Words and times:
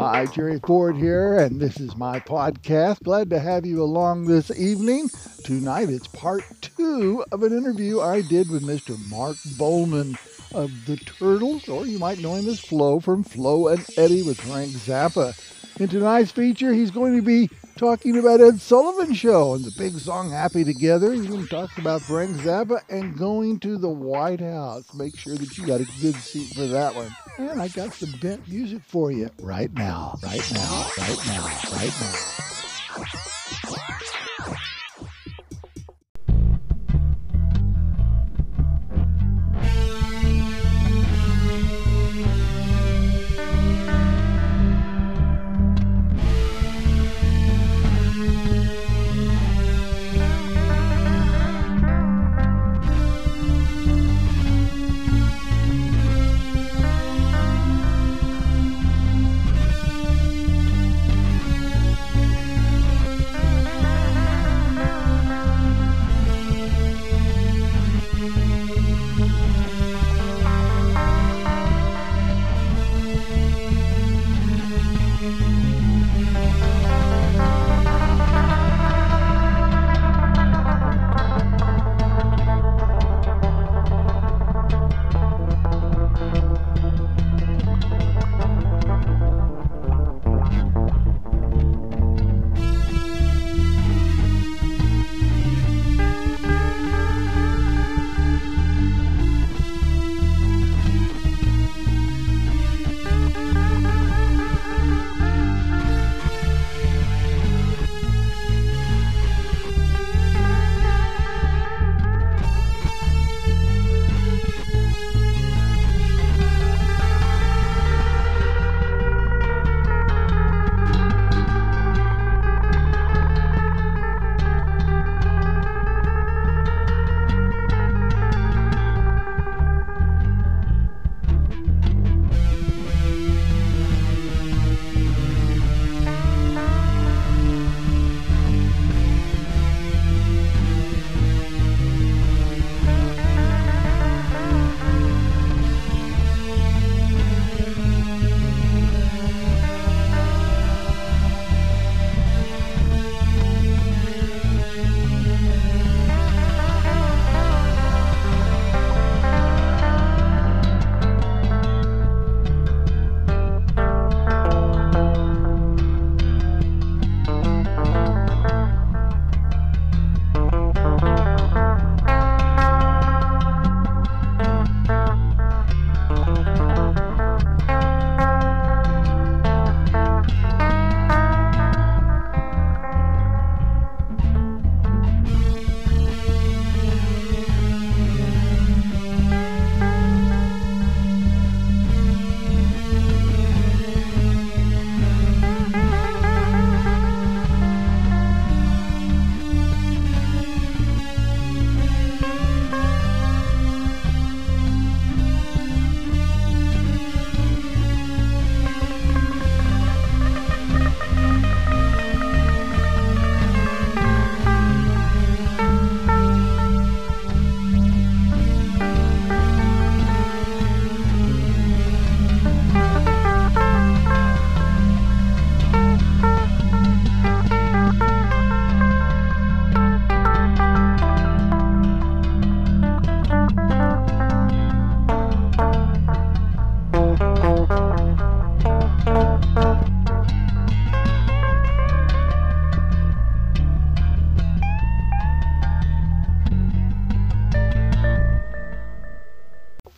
Hi, 0.00 0.24
Jerry 0.24 0.58
Ford 0.60 0.96
here, 0.96 1.36
and 1.36 1.60
this 1.60 1.78
is 1.78 1.94
my 1.94 2.20
podcast. 2.20 3.02
Glad 3.02 3.28
to 3.28 3.38
have 3.38 3.66
you 3.66 3.82
along 3.82 4.24
this 4.24 4.50
evening. 4.58 5.10
Tonight 5.44 5.90
it's 5.90 6.06
part 6.06 6.42
two 6.62 7.22
of 7.30 7.42
an 7.42 7.52
interview 7.52 8.00
I 8.00 8.22
did 8.22 8.48
with 8.48 8.62
Mr. 8.62 8.98
Mark 9.10 9.36
Volman 9.36 10.16
of 10.54 10.70
the 10.86 10.96
Turtles, 10.96 11.68
or 11.68 11.86
you 11.86 11.98
might 11.98 12.18
know 12.18 12.34
him 12.34 12.48
as 12.48 12.60
Flo 12.60 12.98
from 12.98 13.22
Flo 13.22 13.68
and 13.68 13.84
Eddie 13.98 14.22
with 14.22 14.40
Frank 14.40 14.70
Zappa. 14.70 15.38
In 15.78 15.88
tonight's 15.88 16.30
feature, 16.30 16.72
he's 16.72 16.90
going 16.90 17.14
to 17.14 17.22
be 17.22 17.50
talking 17.76 18.16
about 18.16 18.40
Ed 18.40 18.58
Sullivan 18.58 19.12
Show 19.12 19.52
and 19.52 19.66
the 19.66 19.74
big 19.76 19.98
song 19.98 20.30
Happy 20.30 20.64
Together. 20.64 21.12
He's 21.12 21.26
going 21.26 21.42
to 21.42 21.48
talk 21.48 21.76
about 21.76 22.00
Frank 22.00 22.38
Zappa 22.38 22.80
and 22.88 23.18
going 23.18 23.60
to 23.60 23.76
the 23.76 23.90
White 23.90 24.40
House. 24.40 24.94
Make 24.94 25.18
sure 25.18 25.36
that 25.36 25.58
you 25.58 25.66
got 25.66 25.82
a 25.82 25.88
good 26.00 26.16
seat 26.16 26.54
for 26.54 26.66
that 26.68 26.94
one. 26.94 27.14
And 27.40 27.58
I 27.58 27.68
got 27.68 27.94
some 27.94 28.12
bent 28.20 28.46
music 28.46 28.82
for 28.86 29.10
you 29.10 29.30
right 29.40 29.72
now, 29.72 30.18
right 30.22 30.52
now, 30.52 30.90
right 30.98 31.26
now, 31.26 31.46
right 31.72 31.94
now. 32.02 33.29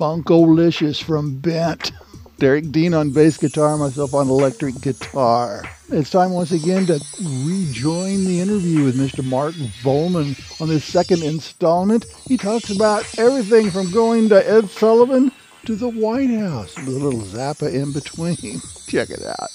Funkolicious 0.03 1.01
from 1.01 1.39
Bent. 1.39 1.93
Derek 2.41 2.73
Dean 2.73 2.93
on 2.93 3.13
bass 3.13 3.37
guitar, 3.37 3.77
myself 3.77 4.15
on 4.15 4.28
electric 4.28 4.81
guitar. 4.81 5.63
It's 5.91 6.10
time 6.10 6.33
once 6.33 6.51
again 6.51 6.87
to 6.87 6.95
rejoin 7.21 8.25
the 8.25 8.41
interview 8.41 8.83
with 8.83 8.99
Mr. 8.99 9.25
Mark 9.25 9.54
Volman 9.54 10.60
on 10.60 10.69
this 10.69 10.84
second 10.84 11.22
installment. 11.22 12.04
He 12.27 12.37
talks 12.37 12.71
about 12.71 13.16
everything 13.16 13.71
from 13.71 13.93
going 13.93 14.28
to 14.31 14.51
Ed 14.51 14.69
Sullivan 14.71 15.31
to 15.66 15.77
the 15.77 15.89
White 15.89 16.31
House 16.31 16.75
with 16.78 16.89
a 16.89 16.98
little 16.98 17.21
Zappa 17.21 17.72
in 17.72 17.93
between. 17.93 18.60
Check 18.89 19.09
it 19.10 19.22
out. 19.25 19.51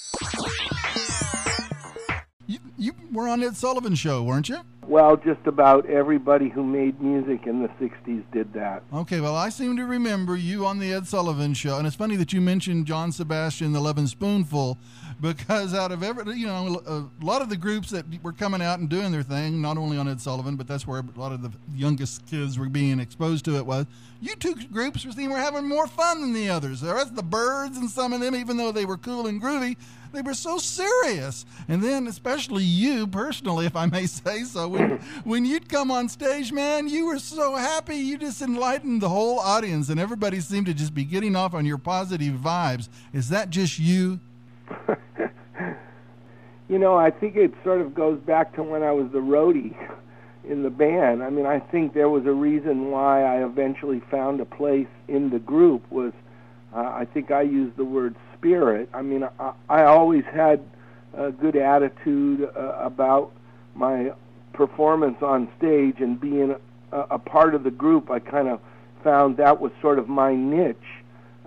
You, 2.46 2.60
you 2.78 2.94
were 3.12 3.28
on 3.28 3.44
Ed 3.44 3.58
Sullivan 3.58 3.96
show, 3.96 4.24
weren't 4.24 4.48
you? 4.48 4.62
Well, 4.88 5.18
just 5.18 5.45
about 5.45 5.86
everybody 5.88 6.48
who 6.48 6.63
made 6.63 7.01
music 7.01 7.45
in 7.45 7.62
the 7.62 7.68
60s 7.68 8.24
did 8.31 8.54
that. 8.54 8.84
Okay, 8.94 9.19
well, 9.19 9.36
I 9.36 9.50
seem 9.50 9.75
to 9.75 9.84
remember 9.84 10.38
you 10.38 10.66
on 10.66 10.80
the 10.80 10.94
Ed 10.94 11.06
Sullivan 11.06 11.54
show, 11.54 11.78
and 11.78 11.86
it's 11.86 11.98
funny 11.98 12.16
that 12.16 12.31
you 12.31 12.39
mentioned 12.39 12.86
John 12.86 13.12
Sebastian, 13.12 13.74
the 13.74 13.81
Lovin' 13.81 14.07
Spoonful, 14.07 14.78
because 15.19 15.74
out 15.74 15.92
of 15.92 16.04
every, 16.04 16.36
you 16.36 16.46
know, 16.46 16.81
a 16.86 17.25
lot 17.25 17.42
of 17.42 17.50
the 17.50 17.58
groups 17.58 17.90
that 17.90 18.06
were 18.24 18.34
coming 18.34 18.62
out 18.62 18.80
and 18.80 18.90
doing 18.90 19.12
their 19.12 19.24
thing, 19.24 19.62
not 19.62 19.78
only 19.78 19.98
on 19.98 20.08
Ed 20.08 20.22
Sullivan, 20.22 20.56
but 20.56 20.68
that's 20.68 20.86
where 20.86 21.00
a 21.00 21.19
lot 21.19 21.31
of 21.31 21.42
the 21.42 21.52
youngest 21.74 22.25
kids 22.28 22.60
were 22.60 22.69
being 22.69 23.00
exposed 23.00 23.46
to 23.46 23.56
it 23.58 23.66
was, 23.66 23.86
you 24.22 24.36
two 24.36 24.56
groups 24.72 25.06
were, 25.06 25.12
seen 25.12 25.30
were 25.30 25.38
having 25.38 25.68
more 25.68 25.88
fun 25.88 26.22
than 26.22 26.34
the 26.34 26.50
others. 26.50 26.81
The 26.81 26.94
rest 26.94 27.12
of 27.12 27.16
the 27.16 27.24
Byrds 27.24 27.78
and 27.78 27.90
some 27.90 28.14
of 28.14 28.22
them, 28.22 28.36
even 28.36 28.58
though 28.58 28.72
they 28.72 28.86
were 28.86 28.98
cool 28.98 29.28
and 29.28 29.42
groovy, 29.42 29.75
they 30.14 30.22
were 30.22 30.34
so 30.34 30.58
serious. 30.58 31.46
And 31.68 31.84
then, 31.84 32.08
especially 32.08 32.64
you 32.64 33.08
personally, 33.08 33.66
if 33.66 33.75
I 33.75 33.86
may 33.88 34.06
say 34.08 34.44
so, 34.44 34.68
when, 34.68 34.92
when 35.24 35.46
you'd 35.46 35.69
come 35.69 35.92
on 35.92 36.10
stage, 36.10 36.52
man, 36.52 36.88
you 36.88 37.08
were 37.08 37.19
so 37.19 37.56
happy. 37.56 37.96
You 37.96 38.18
just 38.18 38.42
enlightened 38.42 39.02
the 39.02 39.10
whole 39.10 39.40
audience, 39.40 39.90
and 39.90 40.00
everybody 40.00 40.40
seemed 40.42 40.68
to 40.68 40.74
just 40.74 40.94
be 40.94 41.04
getting 41.04 41.36
off 41.36 41.54
on 41.54 41.66
your 41.66 41.78
positive 41.78 42.36
vibes. 42.36 42.90
Is 43.14 43.30
that 43.30 43.50
just 43.50 43.80
you? 43.80 44.19
you 46.69 46.80
know, 46.80 46.96
I 46.96 47.12
think 47.12 47.36
it 47.36 47.54
sort 47.64 47.81
of 47.81 47.94
goes 47.94 48.19
back 48.19 48.56
to 48.56 48.64
when 48.64 48.84
I 48.84 48.92
was 48.92 49.12
the 49.12 49.19
roadie 49.19 49.75
in 50.48 50.64
the 50.64 50.69
band. 50.69 51.24
I 51.24 51.30
mean, 51.30 51.46
I 51.46 51.60
think 51.60 51.94
there 51.94 52.10
was 52.10 52.25
a 52.25 52.31
reason 52.31 52.92
why 52.92 53.24
I 53.24 53.44
eventually 53.46 54.02
found 54.12 54.40
a 54.40 54.46
place 54.46 54.88
in 55.08 55.30
the 55.30 55.40
group 55.40 55.90
was 55.92 56.14
uh, 56.75 56.80
I 56.80 57.06
think 57.06 57.31
I 57.31 57.42
used 57.42 57.78
the 57.78 57.86
word 57.86 58.16
spirit. 58.38 58.90
I 58.94 59.02
mean, 59.02 59.28
I, 59.40 59.54
I 59.69 59.84
always 59.84 60.24
had 60.25 60.62
a 61.14 61.31
good 61.31 61.56
attitude 61.56 62.50
uh, 62.56 62.74
about 62.80 63.31
my 63.75 64.12
performance 64.54 65.18
on 65.22 65.48
stage 65.58 65.96
and 66.00 66.19
being 66.19 66.56
a, 66.92 66.98
a 67.00 67.19
part 67.19 67.56
of 67.56 67.64
the 67.64 67.72
group. 67.72 68.12
I 68.12 68.19
kind 68.19 68.48
of 68.48 68.60
found 69.04 69.38
that 69.38 69.62
was 69.62 69.72
sort 69.81 70.00
of 70.00 70.10
my 70.10 70.36
niche 70.36 70.75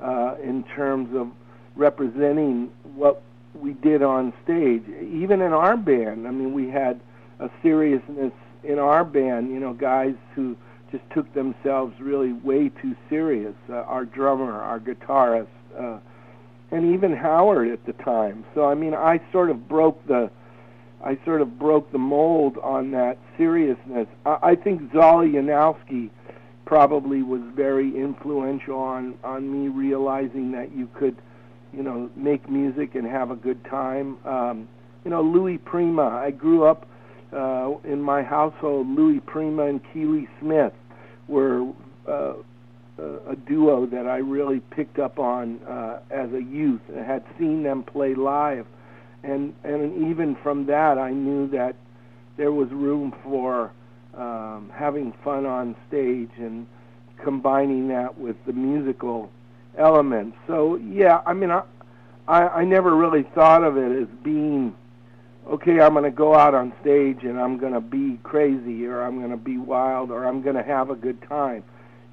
uh, 0.03 0.37
in 0.43 0.65
terms 0.65 1.15
of 1.15 1.29
representing 1.77 2.71
what 2.95 3.23
we 3.55 3.73
did 3.75 4.03
on 4.03 4.33
stage. 4.45 4.83
Even 5.03 5.41
in 5.41 5.53
our 5.53 5.77
band, 5.77 6.27
I 6.27 6.31
mean, 6.31 6.53
we 6.53 6.69
had 6.69 7.01
a 7.39 7.51
seriousness 7.63 8.33
in 8.63 8.79
our 8.79 9.05
band. 9.05 9.51
You 9.51 9.61
know, 9.61 9.73
guys 9.73 10.15
who 10.35 10.57
just 10.91 11.05
took 11.15 11.33
themselves 11.35 11.99
really 12.01 12.33
way 12.33 12.69
too 12.69 12.95
serious. 13.09 13.55
Uh, 13.69 13.75
our 13.75 14.05
drummer, 14.05 14.61
our 14.61 14.81
guitarist. 14.81 15.49
Uh, 15.79 15.99
and 16.71 16.95
even 16.95 17.15
Howard 17.15 17.69
at 17.69 17.85
the 17.87 17.93
time. 17.93 18.45
So 18.55 18.65
I 18.65 18.75
mean, 18.75 18.95
I 18.95 19.21
sort 19.33 19.51
of 19.51 19.69
broke 19.69 20.05
the, 20.07 20.31
I 21.05 21.19
sort 21.25 21.41
of 21.41 21.59
broke 21.59 21.91
the 21.93 21.99
mold 21.99 22.59
on 22.59 22.91
that 22.93 23.19
seriousness. 23.37 24.07
I, 24.25 24.39
I 24.43 24.55
think 24.55 24.93
Zolly 24.93 25.33
Yanovsky 25.33 26.11
probably 26.65 27.23
was 27.23 27.41
very 27.55 27.97
influential 27.97 28.79
on 28.79 29.15
on 29.25 29.51
me 29.51 29.69
realizing 29.69 30.53
that 30.53 30.75
you 30.75 30.89
could, 30.95 31.17
you 31.73 31.83
know, 31.83 32.11
make 32.17 32.49
music 32.49 32.95
and 32.95 33.07
have 33.07 33.31
a 33.31 33.37
good 33.37 33.65
time. 33.65 34.19
Um, 34.27 34.69
you 35.05 35.11
know, 35.11 35.23
Louis 35.23 35.59
Prima. 35.59 36.03
I 36.03 36.31
grew 36.31 36.65
up 36.65 36.87
uh, 37.33 37.73
in 37.85 38.01
my 38.03 38.23
household. 38.23 38.89
Louis 38.89 39.21
Prima 39.21 39.67
and 39.67 39.81
Keely 39.93 40.29
Smith 40.41 40.73
were 41.29 41.73
uh, 42.09 42.35
a, 42.99 43.37
duo 43.47 43.87
that 43.87 44.07
I 44.07 44.19
really 44.19 44.61
picked 44.61 44.99
up 44.99 45.19
on 45.19 45.59
uh, 45.63 46.01
as 46.11 46.33
a 46.33 46.43
youth. 46.43 46.81
I 46.95 47.03
had 47.03 47.25
seen 47.39 47.63
them 47.63 47.83
play 47.83 48.15
live, 48.15 48.67
and 49.23 49.55
and 49.65 50.11
even 50.11 50.37
from 50.43 50.67
that, 50.67 50.99
I 50.99 51.13
knew 51.13 51.49
that 51.51 51.77
there 52.37 52.53
was 52.53 52.69
room 52.71 53.15
for 53.23 53.73
um, 54.17 54.71
having 54.75 55.13
fun 55.25 55.47
on 55.47 55.77
stage 55.89 56.31
and 56.39 56.67
combining 57.23 57.89
that 57.89 58.19
with 58.19 58.37
the 58.47 58.53
musical 58.53 59.31
elements. 59.79 60.37
So 60.47 60.77
yeah, 60.77 61.21
I 61.27 61.33
mean, 61.33 61.51
I 61.51 61.63
I, 62.29 62.49
I 62.49 62.65
never 62.65 62.95
really 62.95 63.25
thought 63.35 63.65
of 63.65 63.77
it 63.77 64.03
as 64.03 64.09
being 64.23 64.75
okay. 65.49 65.81
I'm 65.81 65.93
going 65.93 66.05
to 66.05 66.11
go 66.11 66.35
out 66.35 66.55
on 66.55 66.73
stage 66.81 67.23
and 67.23 67.41
I'm 67.41 67.59
going 67.59 67.73
to 67.75 67.81
be 67.81 68.19
crazy, 68.23 68.87
or 68.87 69.03
I'm 69.03 69.19
going 69.19 69.31
to 69.31 69.37
be 69.37 69.59
wild, 69.59 70.11
or 70.11 70.25
I'm 70.27 70.43
going 70.43 70.57
to 70.57 70.63
have 70.63 70.91
a 70.91 70.97
good 70.97 71.21
time 71.29 71.65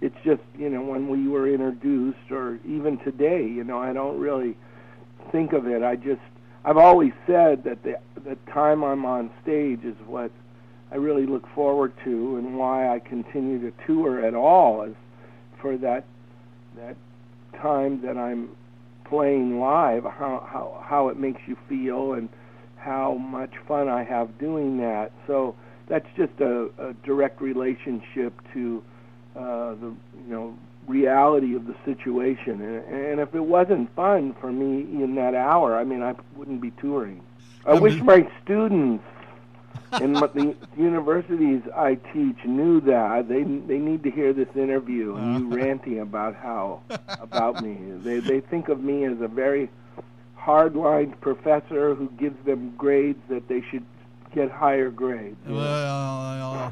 it's 0.02 0.16
just 0.24 0.42
you 0.58 0.70
know 0.70 0.82
when 0.82 1.08
we 1.08 1.28
were 1.28 1.52
introduced 1.52 2.32
or 2.32 2.60
even 2.66 2.98
today 3.00 3.44
you 3.44 3.64
know 3.64 3.80
i 3.80 3.92
don't 3.94 4.20
really 4.20 4.56
think 5.32 5.54
of 5.54 5.68
it 5.68 5.84
i 5.84 5.96
just 5.96 6.22
i've 6.66 6.78
always 6.78 7.12
said 7.26 7.64
that 7.64 7.82
the 7.84 7.98
the 8.24 8.36
time 8.52 8.84
i'm 8.84 9.06
on 9.06 9.32
stage 9.42 9.84
is 9.84 9.96
what 10.06 10.32
i 10.92 10.96
really 10.96 11.26
look 11.26 11.48
forward 11.54 11.92
to 12.04 12.38
and 12.38 12.58
why 12.58 12.94
i 12.94 13.00
continue 13.00 13.60
to 13.60 13.74
tour 13.86 14.24
at 14.24 14.36
all 14.36 14.84
is 14.84 14.96
for 15.60 15.78
that 15.78 16.04
that 16.76 16.96
time 17.54 18.02
that 18.02 18.18
i'm 18.18 18.50
playing 19.06 19.60
live 19.60 20.04
how 20.04 20.46
how 20.52 20.84
how 20.86 21.08
it 21.08 21.18
makes 21.18 21.42
you 21.48 21.58
feel 21.70 22.14
and 22.14 22.30
how 22.78 23.16
much 23.16 23.52
fun 23.68 23.88
i 23.88 24.04
have 24.04 24.38
doing 24.38 24.78
that 24.78 25.12
so 25.26 25.56
that's 25.88 26.08
just 26.18 26.34
a, 26.42 26.70
a 26.80 26.94
direct 27.06 27.42
relationship 27.42 28.34
to 28.54 28.84
uh, 29.36 29.74
the 29.76 29.94
you 30.26 30.30
know 30.30 30.58
reality 30.88 31.54
of 31.56 31.68
the 31.68 31.76
situation. 31.86 32.62
And, 32.62 32.96
and 32.96 33.20
if 33.20 33.36
it 33.36 33.44
wasn't 33.44 33.94
fun 33.96 34.36
for 34.40 34.52
me 34.52 34.82
in 35.04 35.16
that 35.16 35.36
hour, 35.36 35.78
I 35.78 35.84
mean, 35.84 36.02
I 36.02 36.16
wouldn't 36.36 36.62
be 36.62 36.72
touring. 36.72 37.22
I, 37.66 37.72
I 37.72 37.80
wish 37.80 37.96
mean... 37.96 38.06
my 38.06 38.32
students 38.44 39.04
in 40.02 40.14
the 40.14 40.56
universities 40.78 41.62
I 41.76 41.96
teach 42.14 42.38
knew 42.46 42.82
that. 42.82 43.28
They 43.28 43.44
they 43.44 43.80
need 43.80 44.04
to 44.04 44.12
hear 44.12 44.34
this 44.34 44.50
interview. 44.56 45.16
And 45.16 45.40
you 45.40 45.48
uh-huh. 45.48 45.56
ranting 45.56 46.00
about 46.00 46.36
how 46.36 46.82
about 47.20 47.64
me. 47.64 47.78
They 48.04 48.20
they 48.20 48.40
think 48.40 48.70
of 48.70 48.84
me 48.84 49.06
as 49.06 49.20
a 49.22 49.28
very 49.28 49.70
hard-lined 50.36 51.20
professor 51.20 51.94
who 51.94 52.10
gives 52.12 52.38
them 52.46 52.74
grades 52.78 53.20
that 53.30 53.48
they 53.50 53.62
should 53.70 53.84
get 54.34 54.52
higher 54.52 54.90
grades. 54.90 55.38
Well, 55.48 56.70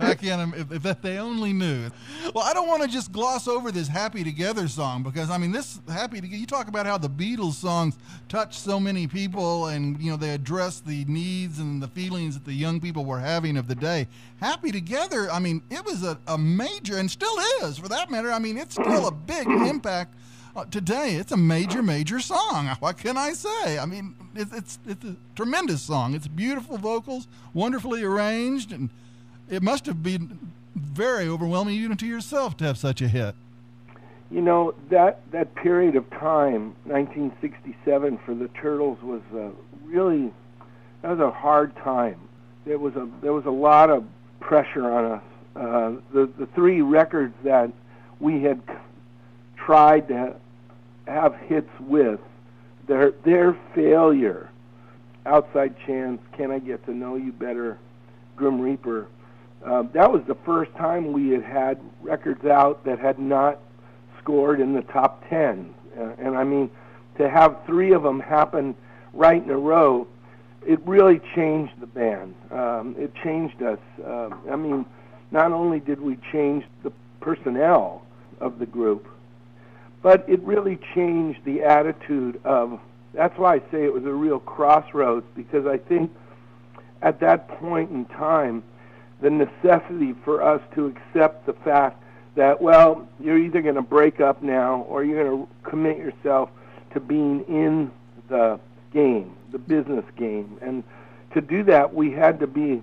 I 0.00 0.16
can't. 0.18 0.54
If, 0.54 0.84
if 0.86 1.02
they 1.02 1.18
only 1.18 1.52
knew. 1.52 1.90
Well, 2.34 2.44
I 2.44 2.52
don't 2.52 2.68
want 2.68 2.82
to 2.82 2.88
just 2.88 3.12
gloss 3.12 3.48
over 3.48 3.70
this 3.70 3.88
"Happy 3.88 4.24
Together" 4.24 4.68
song 4.68 5.02
because 5.02 5.30
I 5.30 5.38
mean, 5.38 5.52
this 5.52 5.80
"Happy 5.88 6.20
Together." 6.20 6.36
You 6.36 6.46
talk 6.46 6.68
about 6.68 6.86
how 6.86 6.98
the 6.98 7.10
Beatles 7.10 7.54
songs 7.54 7.96
touch 8.28 8.58
so 8.58 8.78
many 8.78 9.06
people, 9.06 9.66
and 9.66 10.00
you 10.00 10.10
know 10.10 10.16
they 10.16 10.30
address 10.30 10.80
the 10.80 11.04
needs 11.06 11.58
and 11.58 11.82
the 11.82 11.88
feelings 11.88 12.34
that 12.34 12.44
the 12.44 12.54
young 12.54 12.80
people 12.80 13.04
were 13.04 13.20
having 13.20 13.56
of 13.56 13.68
the 13.68 13.74
day. 13.74 14.08
"Happy 14.40 14.70
Together." 14.72 15.30
I 15.30 15.38
mean, 15.38 15.62
it 15.70 15.84
was 15.84 16.02
a, 16.02 16.18
a 16.26 16.38
major, 16.38 16.98
and 16.98 17.10
still 17.10 17.36
is, 17.62 17.78
for 17.78 17.88
that 17.88 18.10
matter. 18.10 18.32
I 18.32 18.38
mean, 18.38 18.56
it's 18.56 18.74
still 18.74 19.08
a 19.08 19.12
big 19.12 19.46
impact 19.48 20.14
today 20.64 21.16
it's 21.16 21.32
a 21.32 21.36
major, 21.36 21.82
major 21.82 22.20
song. 22.20 22.68
What 22.80 22.98
can 22.98 23.16
I 23.16 23.32
say? 23.32 23.78
I 23.78 23.86
mean, 23.86 24.14
it's, 24.34 24.52
it's, 24.52 24.78
it's 24.86 25.04
a 25.04 25.16
tremendous 25.34 25.82
song. 25.82 26.14
It's 26.14 26.28
beautiful 26.28 26.78
vocals, 26.78 27.26
wonderfully 27.54 28.02
arranged, 28.02 28.72
and 28.72 28.90
it 29.48 29.62
must 29.62 29.86
have 29.86 30.02
been 30.02 30.38
very 30.74 31.26
overwhelming 31.26 31.74
even 31.74 31.96
to 31.96 32.06
yourself 32.06 32.56
to 32.58 32.64
have 32.64 32.78
such 32.78 33.00
a 33.00 33.08
hit. 33.08 33.34
You 34.30 34.40
know 34.40 34.74
that 34.90 35.20
that 35.30 35.54
period 35.54 35.94
of 35.94 36.08
time, 36.10 36.74
1967, 36.84 38.18
for 38.18 38.34
the 38.34 38.48
Turtles 38.48 38.98
was 39.00 39.22
uh, 39.32 39.50
really 39.84 40.32
that 41.02 41.10
was 41.10 41.20
a 41.20 41.30
hard 41.30 41.76
time. 41.76 42.18
There 42.64 42.78
was 42.78 42.96
a 42.96 43.08
there 43.22 43.32
was 43.32 43.46
a 43.46 43.50
lot 43.50 43.90
of 43.90 44.04
pressure 44.40 44.90
on 44.90 45.04
us. 45.04 45.22
Uh, 45.54 45.92
the 46.12 46.26
the 46.38 46.46
three 46.54 46.82
records 46.82 47.34
that 47.44 47.70
we 48.18 48.42
had 48.42 48.60
tried 49.56 50.08
to 50.08 50.34
have 51.06 51.34
hits 51.34 51.70
with 51.80 52.20
their 52.86 53.12
their 53.24 53.56
failure. 53.74 54.50
Outside 55.24 55.74
chance, 55.86 56.20
can 56.36 56.50
I 56.50 56.60
get 56.60 56.84
to 56.86 56.94
know 56.94 57.16
you 57.16 57.32
better? 57.32 57.78
Grim 58.36 58.60
Reaper. 58.60 59.08
Uh, 59.64 59.82
that 59.94 60.12
was 60.12 60.22
the 60.28 60.36
first 60.44 60.72
time 60.76 61.12
we 61.12 61.30
had 61.30 61.42
had 61.42 61.80
records 62.02 62.44
out 62.44 62.84
that 62.84 62.98
had 62.98 63.18
not 63.18 63.58
scored 64.22 64.60
in 64.60 64.74
the 64.74 64.82
top 64.82 65.28
ten, 65.28 65.74
uh, 65.98 66.12
and 66.18 66.36
I 66.36 66.44
mean 66.44 66.70
to 67.16 67.28
have 67.28 67.58
three 67.66 67.92
of 67.92 68.02
them 68.02 68.20
happen 68.20 68.74
right 69.12 69.42
in 69.42 69.50
a 69.50 69.56
row, 69.56 70.06
it 70.66 70.80
really 70.86 71.20
changed 71.34 71.72
the 71.80 71.86
band. 71.86 72.34
Um, 72.50 72.94
it 72.98 73.12
changed 73.22 73.62
us. 73.62 73.78
Uh, 74.04 74.30
I 74.50 74.56
mean, 74.56 74.84
not 75.30 75.52
only 75.52 75.80
did 75.80 76.00
we 76.00 76.18
change 76.32 76.64
the 76.82 76.92
personnel 77.20 78.02
of 78.40 78.58
the 78.58 78.66
group, 78.66 79.08
but 80.06 80.24
it 80.28 80.40
really 80.42 80.78
changed 80.94 81.40
the 81.44 81.64
attitude 81.64 82.40
of. 82.44 82.78
That's 83.12 83.36
why 83.36 83.56
I 83.56 83.58
say 83.72 83.82
it 83.82 83.92
was 83.92 84.04
a 84.04 84.12
real 84.12 84.38
crossroads 84.38 85.26
because 85.34 85.66
I 85.66 85.78
think 85.78 86.12
at 87.02 87.18
that 87.18 87.48
point 87.48 87.90
in 87.90 88.04
time, 88.04 88.62
the 89.20 89.30
necessity 89.30 90.14
for 90.24 90.44
us 90.44 90.62
to 90.76 90.86
accept 90.86 91.44
the 91.44 91.54
fact 91.54 92.04
that 92.36 92.62
well, 92.62 93.08
you're 93.18 93.36
either 93.36 93.60
going 93.60 93.74
to 93.74 93.82
break 93.82 94.20
up 94.20 94.44
now 94.44 94.86
or 94.88 95.02
you're 95.02 95.24
going 95.24 95.44
to 95.44 95.68
commit 95.68 95.96
yourself 95.96 96.50
to 96.94 97.00
being 97.00 97.40
in 97.48 97.90
the 98.28 98.60
game, 98.92 99.34
the 99.50 99.58
business 99.58 100.04
game, 100.16 100.56
and 100.62 100.84
to 101.34 101.40
do 101.40 101.64
that, 101.64 101.92
we 101.92 102.12
had 102.12 102.38
to 102.38 102.46
be 102.46 102.80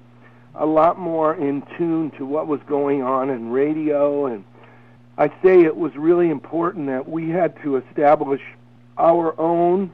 a 0.55 0.65
lot 0.65 0.99
more 0.99 1.35
in 1.35 1.63
tune 1.77 2.11
to 2.17 2.25
what 2.25 2.47
was 2.47 2.59
going 2.67 3.01
on 3.01 3.29
in 3.29 3.49
radio 3.49 4.25
and 4.25 4.43
I 5.17 5.27
say 5.43 5.61
it 5.61 5.75
was 5.75 5.95
really 5.95 6.29
important 6.29 6.87
that 6.87 7.07
we 7.07 7.29
had 7.29 7.61
to 7.63 7.77
establish 7.77 8.41
our 8.97 9.39
own 9.39 9.91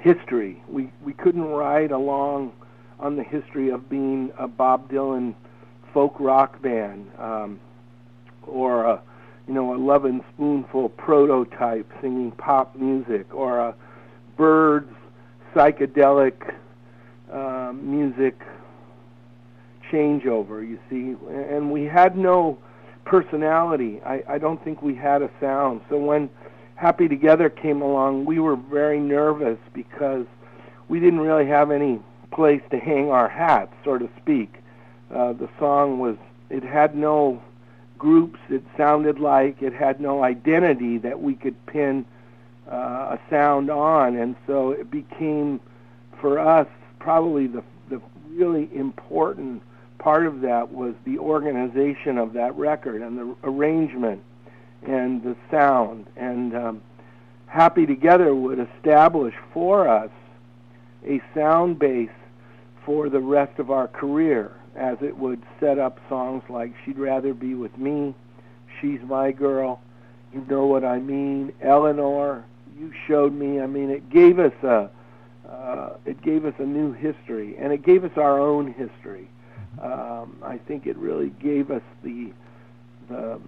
history. 0.00 0.62
We 0.68 0.90
we 1.02 1.12
couldn't 1.12 1.44
ride 1.44 1.92
along 1.92 2.52
on 2.98 3.16
the 3.16 3.22
history 3.22 3.70
of 3.70 3.88
being 3.88 4.32
a 4.38 4.48
Bob 4.48 4.90
Dylan 4.90 5.34
folk 5.92 6.16
rock 6.18 6.60
band 6.60 7.10
um, 7.18 7.60
or 8.46 8.84
a 8.84 9.02
you 9.46 9.54
know 9.54 9.74
a 9.74 9.78
Lovin' 9.78 10.24
Spoonful 10.34 10.88
prototype 10.90 11.90
singing 12.00 12.32
pop 12.32 12.74
music 12.74 13.32
or 13.32 13.58
a 13.60 13.74
Byrds 14.36 14.92
psychedelic 15.54 16.54
uh, 17.32 17.72
music 17.72 18.40
changeover. 19.90 20.68
You 20.68 20.78
see, 20.90 21.16
and 21.30 21.70
we 21.70 21.84
had 21.84 22.16
no 22.16 22.58
personality. 23.08 24.00
I, 24.04 24.22
I 24.28 24.38
don't 24.38 24.62
think 24.62 24.82
we 24.82 24.94
had 24.94 25.22
a 25.22 25.30
sound. 25.40 25.80
So 25.88 25.96
when 25.96 26.28
Happy 26.74 27.08
Together 27.08 27.48
came 27.48 27.80
along, 27.80 28.26
we 28.26 28.38
were 28.38 28.54
very 28.54 29.00
nervous 29.00 29.58
because 29.72 30.26
we 30.88 31.00
didn't 31.00 31.20
really 31.20 31.46
have 31.46 31.70
any 31.70 32.00
place 32.30 32.60
to 32.70 32.78
hang 32.78 33.08
our 33.08 33.28
hats, 33.28 33.72
so 33.82 33.96
to 33.96 34.08
speak. 34.20 34.56
Uh, 35.10 35.32
the 35.32 35.48
song 35.58 35.98
was, 35.98 36.16
it 36.50 36.62
had 36.62 36.94
no 36.94 37.42
groups 37.96 38.38
it 38.50 38.62
sounded 38.76 39.18
like, 39.18 39.62
it 39.62 39.72
had 39.72 40.00
no 40.00 40.22
identity 40.22 40.98
that 40.98 41.20
we 41.20 41.34
could 41.34 41.56
pin 41.66 42.04
uh, 42.70 43.16
a 43.16 43.20
sound 43.30 43.70
on, 43.70 44.16
and 44.16 44.36
so 44.46 44.70
it 44.70 44.90
became, 44.90 45.58
for 46.20 46.38
us, 46.38 46.68
probably 46.98 47.46
the, 47.46 47.64
the 47.88 48.00
really 48.30 48.68
important 48.74 49.62
part 49.98 50.26
of 50.26 50.40
that 50.42 50.72
was 50.72 50.94
the 51.04 51.18
organization 51.18 52.18
of 52.18 52.32
that 52.34 52.54
record 52.56 53.02
and 53.02 53.18
the 53.18 53.36
arrangement 53.44 54.22
and 54.86 55.22
the 55.22 55.36
sound. 55.50 56.06
And 56.16 56.54
um, 56.54 56.82
Happy 57.46 57.86
Together 57.86 58.34
would 58.34 58.58
establish 58.58 59.34
for 59.52 59.88
us 59.88 60.10
a 61.06 61.20
sound 61.34 61.78
base 61.78 62.10
for 62.84 63.08
the 63.08 63.20
rest 63.20 63.58
of 63.58 63.70
our 63.70 63.88
career, 63.88 64.52
as 64.76 64.98
it 65.02 65.16
would 65.16 65.42
set 65.60 65.78
up 65.78 65.98
songs 66.08 66.42
like 66.48 66.72
She'd 66.84 66.98
Rather 66.98 67.34
Be 67.34 67.54
With 67.54 67.76
Me, 67.76 68.14
She's 68.80 69.00
My 69.02 69.32
Girl, 69.32 69.80
You 70.32 70.44
Know 70.48 70.66
What 70.66 70.84
I 70.84 70.98
Mean, 70.98 71.52
Eleanor, 71.60 72.44
You 72.78 72.92
Showed 73.06 73.34
Me. 73.34 73.60
I 73.60 73.66
mean, 73.66 73.90
it 73.90 74.08
gave 74.10 74.38
us 74.38 74.52
a 74.62 74.90
uh, 75.48 75.96
it 76.04 76.20
gave 76.20 76.44
us 76.44 76.52
a 76.58 76.64
new 76.64 76.92
history, 76.92 77.56
and 77.58 77.72
it 77.72 77.82
gave 77.82 78.04
us 78.04 78.10
our 78.16 78.38
own 78.38 78.66
history. 78.74 79.28
Um, 79.82 80.36
I 80.42 80.58
think 80.58 80.86
it 80.86 80.96
really 80.96 81.30
gave 81.40 81.70
us 81.70 81.82
the 82.02 82.32
the 83.08 83.40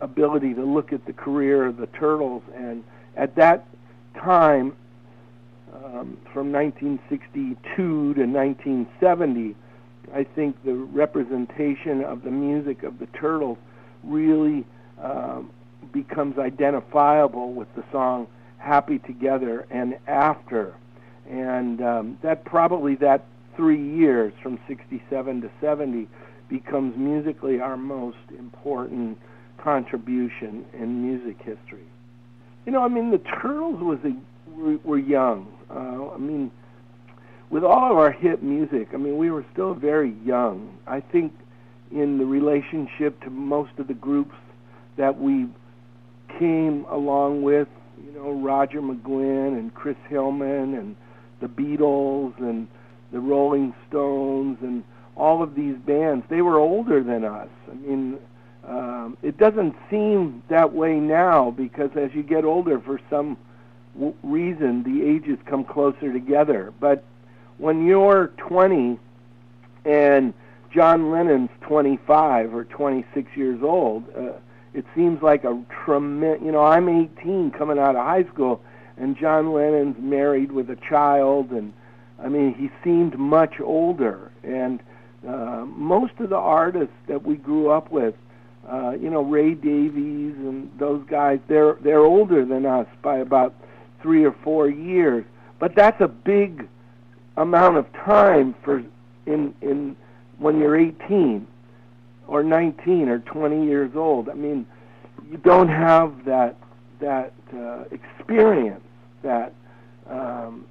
ability 0.00 0.54
to 0.54 0.64
look 0.64 0.92
at 0.92 1.04
the 1.04 1.12
career 1.12 1.66
of 1.66 1.76
the 1.76 1.86
Turtles, 1.88 2.42
and 2.54 2.84
at 3.16 3.34
that 3.36 3.66
time, 4.14 4.76
um, 5.74 6.16
from 6.32 6.52
1962 6.52 7.56
to 7.76 8.26
1970, 8.26 9.56
I 10.14 10.24
think 10.24 10.62
the 10.64 10.74
representation 10.74 12.02
of 12.04 12.22
the 12.22 12.30
music 12.30 12.82
of 12.82 12.98
the 12.98 13.06
Turtles 13.06 13.58
really 14.02 14.64
um, 15.02 15.50
becomes 15.92 16.38
identifiable 16.38 17.52
with 17.52 17.72
the 17.74 17.84
song 17.92 18.26
"Happy 18.58 18.98
Together" 18.98 19.66
and 19.70 19.96
"After," 20.06 20.74
and 21.28 21.82
um, 21.82 22.18
that 22.22 22.44
probably 22.44 22.96
that 22.96 23.24
three 23.60 23.94
years 23.98 24.32
from 24.42 24.58
67 24.66 25.42
to 25.42 25.50
70 25.60 26.08
becomes 26.48 26.96
musically 26.96 27.60
our 27.60 27.76
most 27.76 28.16
important 28.38 29.18
contribution 29.62 30.64
in 30.72 31.02
music 31.06 31.36
history. 31.44 31.84
You 32.64 32.72
know, 32.72 32.82
I 32.82 32.88
mean, 32.88 33.10
the 33.10 33.18
Turtles 33.18 33.82
was 33.82 33.98
a, 34.02 34.16
were, 34.50 34.78
were 34.82 34.98
young. 34.98 35.46
Uh, 35.68 36.08
I 36.14 36.16
mean, 36.16 36.50
with 37.50 37.62
all 37.62 37.92
of 37.92 37.98
our 37.98 38.10
hit 38.10 38.42
music, 38.42 38.88
I 38.94 38.96
mean, 38.96 39.18
we 39.18 39.30
were 39.30 39.44
still 39.52 39.74
very 39.74 40.14
young. 40.24 40.78
I 40.86 41.00
think 41.00 41.34
in 41.92 42.16
the 42.16 42.24
relationship 42.24 43.20
to 43.24 43.30
most 43.30 43.72
of 43.76 43.88
the 43.88 43.94
groups 43.94 44.36
that 44.96 45.20
we 45.20 45.48
came 46.38 46.86
along 46.86 47.42
with, 47.42 47.68
you 48.02 48.12
know, 48.12 48.40
Roger 48.40 48.80
McGuinn 48.80 49.58
and 49.58 49.74
Chris 49.74 49.96
Hillman 50.08 50.72
and 50.72 50.96
the 51.42 51.48
Beatles 51.48 52.38
and 52.38 52.66
the 53.12 53.20
Rolling 53.20 53.74
Stones 53.88 54.58
and 54.62 54.84
all 55.16 55.42
of 55.42 55.54
these 55.54 55.76
bands, 55.76 56.24
they 56.28 56.42
were 56.42 56.58
older 56.58 57.02
than 57.02 57.24
us. 57.24 57.48
I 57.70 57.74
mean, 57.74 58.18
um, 58.66 59.16
it 59.22 59.36
doesn't 59.36 59.74
seem 59.90 60.42
that 60.48 60.72
way 60.72 60.98
now 60.98 61.50
because 61.50 61.90
as 61.96 62.14
you 62.14 62.22
get 62.22 62.44
older, 62.44 62.78
for 62.80 63.00
some 63.10 63.36
w- 63.94 64.14
reason, 64.22 64.82
the 64.82 65.02
ages 65.02 65.38
come 65.46 65.64
closer 65.64 66.12
together. 66.12 66.72
But 66.78 67.04
when 67.58 67.86
you're 67.86 68.28
20 68.38 68.98
and 69.84 70.34
John 70.72 71.10
Lennon's 71.10 71.50
25 71.62 72.54
or 72.54 72.64
26 72.64 73.36
years 73.36 73.60
old, 73.62 74.04
uh, 74.16 74.32
it 74.72 74.84
seems 74.94 75.22
like 75.22 75.44
a 75.44 75.60
tremendous. 75.84 76.44
You 76.44 76.52
know, 76.52 76.62
I'm 76.62 76.88
18 76.88 77.50
coming 77.50 77.78
out 77.78 77.96
of 77.96 78.04
high 78.04 78.24
school, 78.24 78.62
and 78.96 79.16
John 79.16 79.52
Lennon's 79.52 79.96
married 79.98 80.52
with 80.52 80.70
a 80.70 80.76
child, 80.76 81.50
and 81.50 81.72
I 82.22 82.28
mean, 82.28 82.54
he 82.54 82.70
seemed 82.84 83.18
much 83.18 83.60
older, 83.60 84.30
and 84.42 84.80
uh, 85.26 85.64
most 85.66 86.12
of 86.18 86.30
the 86.30 86.36
artists 86.36 86.94
that 87.08 87.24
we 87.24 87.36
grew 87.36 87.70
up 87.70 87.90
with, 87.90 88.14
uh, 88.70 88.92
you 89.00 89.10
know, 89.10 89.22
Ray 89.22 89.54
Davies 89.54 90.34
and 90.36 90.70
those 90.78 91.04
guys, 91.08 91.40
they're 91.48 91.76
they're 91.80 92.04
older 92.04 92.44
than 92.44 92.66
us 92.66 92.86
by 93.02 93.18
about 93.18 93.54
three 94.02 94.24
or 94.24 94.32
four 94.44 94.68
years. 94.68 95.24
But 95.58 95.74
that's 95.74 96.00
a 96.00 96.08
big 96.08 96.68
amount 97.36 97.76
of 97.76 97.92
time 97.92 98.54
for 98.62 98.82
in 99.26 99.54
in 99.60 99.96
when 100.38 100.58
you're 100.58 100.76
18 100.76 101.46
or 102.26 102.42
19 102.42 103.08
or 103.08 103.18
20 103.18 103.66
years 103.66 103.90
old. 103.94 104.28
I 104.28 104.34
mean, 104.34 104.66
you 105.30 105.36
don't 105.38 105.68
have 105.68 106.24
that 106.24 106.56
that 107.00 107.32
uh, 107.54 107.84
experience 107.90 108.82
that 109.22 109.52
um, 110.08 110.66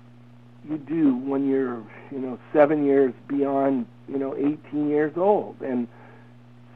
you 0.70 0.78
do 0.78 1.16
when 1.16 1.48
you're 1.48 1.84
you 2.12 2.20
know 2.20 2.38
seven 2.54 2.86
years 2.86 3.14
beyond 3.28 3.86
you 4.08 4.18
know 4.18 4.36
18 4.36 4.90
years 4.90 5.14
old. 5.18 5.56
And 5.62 5.88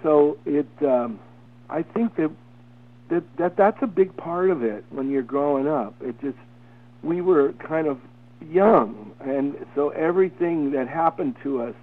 so 0.01 0.38
it 0.45 0.67
um 0.81 1.19
i 1.69 1.81
think 1.81 2.15
that 2.15 2.31
that 3.09 3.23
that 3.38 3.57
that's 3.57 3.77
a 3.81 3.88
big 3.88 4.15
part 4.17 4.50
of 4.50 4.63
it 4.63 4.85
when 4.89 5.09
you're 5.09 5.21
growing 5.21 5.67
up. 5.67 5.95
It 6.01 6.19
just 6.21 6.38
we 7.03 7.21
were 7.21 7.53
kind 7.53 7.88
of 7.88 8.00
young. 8.50 9.12
And 9.19 9.55
so 9.75 9.89
everything 9.89 10.71
that 10.71 10.88
happened 10.88 11.35
to 11.43 11.62
us 11.62 11.75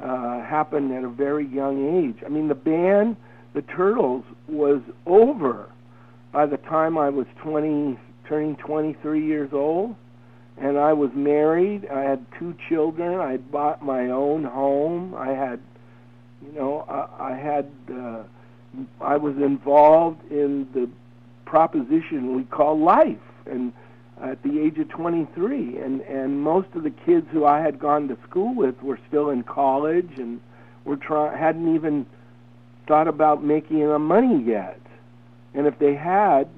uh 0.00 0.42
happened 0.42 0.92
at 0.92 1.04
a 1.04 1.08
very 1.08 1.46
young 1.46 2.04
age. 2.04 2.22
I 2.24 2.28
mean 2.28 2.48
the 2.48 2.54
band 2.54 3.16
the 3.54 3.62
turtles 3.62 4.24
was 4.48 4.82
over 5.06 5.70
by 6.30 6.44
the 6.44 6.58
time 6.58 6.98
i 6.98 7.08
was 7.08 7.26
20 7.42 7.98
turning 8.28 8.54
23 8.56 9.24
years 9.24 9.48
old 9.52 9.96
and 10.58 10.78
I 10.78 10.92
was 10.92 11.10
married. 11.14 11.86
I 11.88 12.00
had 12.00 12.24
two 12.38 12.54
children. 12.68 13.20
I 13.20 13.36
bought 13.36 13.82
my 13.84 14.10
own 14.10 14.44
home. 14.44 15.14
I 15.14 15.28
had, 15.28 15.60
you 16.44 16.52
know, 16.58 16.84
I, 16.88 17.32
I 17.32 17.36
had, 17.36 17.70
uh, 17.92 18.22
I 19.00 19.16
was 19.16 19.36
involved 19.36 20.30
in 20.30 20.68
the 20.72 20.88
proposition 21.44 22.34
we 22.34 22.44
call 22.44 22.78
life, 22.78 23.18
and 23.46 23.72
at 24.22 24.42
the 24.42 24.60
age 24.60 24.78
of 24.78 24.88
23, 24.88 25.78
and 25.78 26.00
and 26.02 26.40
most 26.40 26.68
of 26.74 26.82
the 26.82 26.90
kids 26.90 27.26
who 27.32 27.44
I 27.44 27.60
had 27.60 27.78
gone 27.78 28.08
to 28.08 28.16
school 28.28 28.54
with 28.54 28.82
were 28.82 28.98
still 29.08 29.30
in 29.30 29.42
college 29.42 30.10
and 30.16 30.40
were 30.84 30.96
trying 30.96 31.36
hadn't 31.38 31.74
even 31.74 32.06
thought 32.88 33.08
about 33.08 33.44
making 33.44 33.80
enough 33.80 34.00
money 34.00 34.42
yet, 34.42 34.80
and 35.54 35.66
if 35.66 35.78
they 35.78 35.94
had, 35.94 36.48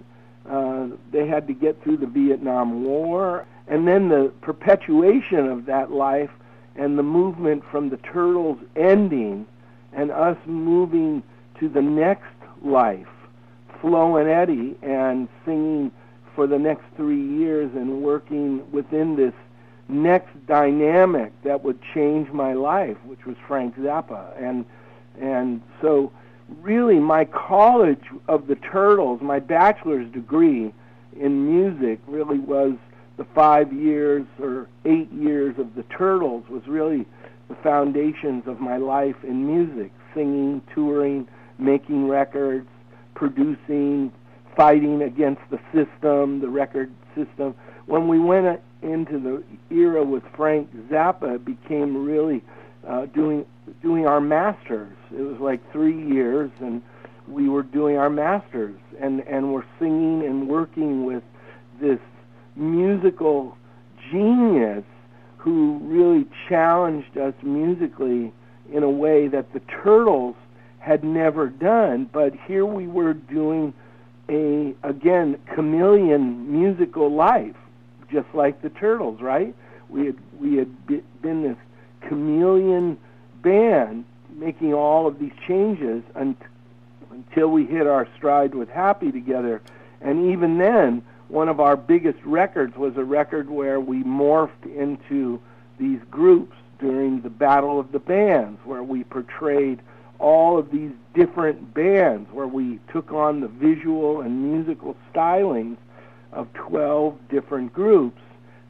uh, 0.49 0.88
they 1.11 1.26
had 1.26 1.49
to 1.49 1.52
get 1.52 1.83
through 1.83 1.97
the 1.97 2.07
Vietnam 2.07 2.85
War 2.85 3.45
and 3.69 3.87
then 3.87 4.09
the 4.09 4.33
perpetuation 4.41 5.47
of 5.47 5.67
that 5.67 5.91
life 5.91 6.31
and 6.77 6.99
the 6.99 7.03
movement 7.03 7.63
from 7.71 7.91
the 7.91 7.97
turtles 7.99 8.59
ending 8.77 9.47
and 9.93 10.11
us 10.11 10.37
moving 10.47 11.23
to 11.59 11.69
the 11.69 11.83
next 11.83 12.25
life, 12.63 13.09
Flo 13.81 14.17
and 14.17 14.29
Eddie, 14.29 14.77
and 14.83 15.29
singing 15.45 15.91
for 16.35 16.47
the 16.47 16.59
next 16.59 16.85
three 16.97 17.21
years 17.21 17.71
and 17.75 18.03
working 18.03 18.71
within 18.71 19.17
this 19.17 19.35
next 19.89 20.31
dynamic 20.47 21.33
that 21.43 21.65
would 21.65 21.79
change 21.95 22.31
my 22.31 22.53
life, 22.53 22.97
which 23.05 23.27
was 23.27 23.37
Frank 23.47 23.77
Zappa. 23.77 24.41
And 24.41 24.65
and 25.21 25.61
so 25.81 26.13
really 26.63 27.01
my 27.01 27.25
college 27.25 28.05
of 28.29 28.47
the 28.47 28.55
Turtles, 28.55 29.21
my 29.21 29.41
bachelor's 29.41 30.11
degree 30.13 30.73
in 31.19 31.47
music 31.47 31.99
really 32.07 32.39
was 32.39 32.75
the 33.19 33.27
five 33.35 33.73
years 33.73 34.25
or 34.41 34.69
eight 34.85 35.13
years 35.13 35.59
of 35.59 35.75
the 35.75 35.83
Turtles 35.85 36.45
was 36.49 36.63
really 36.67 37.05
the 37.49 37.57
foundations 37.57 38.45
of 38.47 38.61
my 38.61 38.77
life 38.77 39.17
in 39.25 39.45
music, 39.45 39.93
singing, 40.15 40.63
touring, 40.75 41.29
making 41.59 42.07
records, 42.07 42.69
producing, 43.15 44.13
fighting 44.57 45.03
against 45.03 45.43
the 45.51 45.59
system, 45.75 46.41
the 46.41 46.49
record 46.49 46.93
system. 47.17 47.55
When 47.87 48.07
we 48.07 48.21
went 48.21 48.61
into 48.83 49.19
the 49.19 49.43
era 49.75 50.05
with 50.05 50.23
Frank 50.37 50.71
Zappa, 50.89 51.35
it 51.35 51.45
became 51.45 52.05
really 52.05 52.43
uh, 52.87 53.07
doing 53.07 53.45
doing 53.83 54.07
our 54.07 54.21
masters. 54.21 54.97
It 55.11 55.23
was 55.23 55.41
like 55.41 55.61
three 55.73 56.07
years, 56.07 56.51
and 56.61 56.81
we 57.27 57.49
were 57.49 57.65
doing 57.65 57.97
our 57.97 58.11
masters, 58.11 58.79
and 59.01 59.21
and 59.21 59.53
we're 59.53 59.67
singing 59.81 60.25
and 60.25 60.49
working 60.49 61.05
with 61.05 61.25
this 61.81 61.99
musical 62.59 63.57
genius 64.11 64.85
who 65.37 65.79
really 65.83 66.27
challenged 66.49 67.17
us 67.17 67.35
musically 67.43 68.33
in 68.73 68.83
a 68.83 68.91
way 68.91 69.29
that 69.29 69.53
the 69.53 69.61
Turtles 69.61 70.35
had 70.79 71.05
never 71.05 71.49
done. 71.49 72.09
But 72.12 72.35
here 72.47 72.67
we 72.67 72.87
were 72.87 73.15
doing 73.15 73.73
a 74.29 74.75
again 74.83 75.38
chameleon 75.55 76.53
musical 76.53 77.11
life, 77.11 77.57
just 78.11 78.27
like 78.35 78.61
the 78.62 78.71
Turtles, 78.71 79.21
right? 79.21 79.55
We 79.88 80.07
had 80.07 80.17
we 80.38 80.57
had 80.57 81.23
been 81.23 81.43
this 81.43 81.57
chameleon 82.09 82.99
band 83.43 84.05
making 84.31 84.75
all 84.75 85.07
of 85.07 85.19
these 85.19 85.33
changes 85.47 86.03
until 86.15 87.49
we 87.49 87.65
hit 87.65 87.87
our 87.87 88.07
stride 88.17 88.55
with 88.55 88.69
Happy 88.69 89.11
together. 89.11 89.62
And 90.00 90.31
even 90.33 90.59
then, 90.59 91.03
one 91.28 91.49
of 91.49 91.61
our 91.61 91.76
biggest 91.76 92.18
records 92.25 92.76
was 92.76 92.97
a 92.97 93.04
record 93.04 93.50
where 93.50 93.80
we 93.80 94.02
morphed 94.02 94.64
into 94.64 95.40
these 95.78 96.00
groups 96.11 96.56
during 96.78 97.20
the 97.20 97.30
Battle 97.30 97.78
of 97.78 97.92
the 97.92 97.99
Bands, 97.99 98.58
where 98.64 98.82
we 98.82 99.04
portrayed 99.04 99.80
all 100.18 100.58
of 100.58 100.70
these 100.70 100.90
different 101.14 101.75
bands, 101.75 102.28
where 102.32 102.47
we 102.47 102.80
took 102.92 103.12
on 103.12 103.40
the 103.40 103.49
visual 103.49 104.23
and 104.23 104.52
musical 104.52 104.97
stylings 105.12 105.76
of 106.32 106.52
12 106.54 107.16
different 107.28 107.73
groups. 107.73 108.20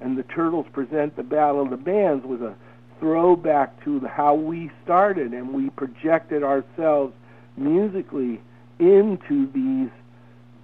And 0.00 0.16
the 0.16 0.22
Turtles 0.24 0.66
present 0.72 1.16
the 1.16 1.22
Battle 1.22 1.62
of 1.62 1.70
the 1.70 1.76
Bands 1.76 2.24
was 2.24 2.40
a 2.40 2.54
throwback 3.00 3.82
to 3.84 4.00
how 4.00 4.34
we 4.34 4.70
started, 4.84 5.32
and 5.32 5.52
we 5.52 5.70
projected 5.70 6.42
ourselves 6.42 7.14
musically 7.56 8.40
into 8.78 9.50
these 9.52 9.90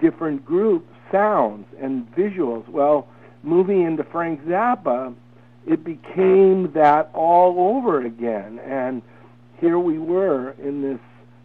different 0.01 0.45
group 0.45 0.87
sounds 1.15 1.67
and 1.81 2.11
visuals. 2.17 2.69
Well, 2.69 3.07
moving 3.45 3.83
into 3.83 4.03
Frank 4.03 4.45
Zappa, 4.47 5.15
it 5.67 5.85
became 5.85 6.73
that 6.73 7.11
all 7.15 7.77
over 7.77 8.05
again. 8.05 8.59
And 8.59 9.01
here 9.61 9.79
we 9.79 9.99
were 9.99 10.57
in 10.63 10.83
this 10.83 10.99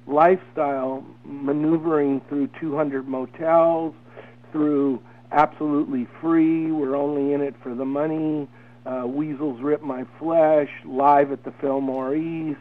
lifestyle 0.07 1.05
maneuvering 1.23 2.21
through 2.27 2.49
200 2.59 3.07
motels, 3.07 3.93
through 4.51 4.99
absolutely 5.31 6.07
free, 6.19 6.71
we're 6.71 6.95
only 6.95 7.33
in 7.33 7.41
it 7.41 7.53
for 7.61 7.75
the 7.75 7.85
money, 7.85 8.47
uh, 8.87 9.05
Weasels 9.05 9.61
Rip 9.61 9.83
My 9.83 10.03
Flesh, 10.17 10.69
live 10.83 11.31
at 11.31 11.43
the 11.43 11.53
Fillmore 11.61 12.15
East, 12.15 12.59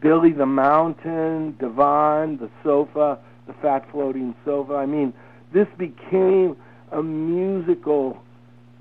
Billy 0.00 0.32
the 0.32 0.46
Mountain, 0.46 1.56
Divan, 1.60 2.36
the 2.38 2.50
sofa, 2.64 3.20
the 3.46 3.52
fat 3.62 3.88
floating 3.92 4.34
sofa. 4.44 4.74
I 4.74 4.86
mean, 4.86 5.12
this 5.52 5.68
became 5.76 6.56
a 6.92 7.02
musical 7.02 8.22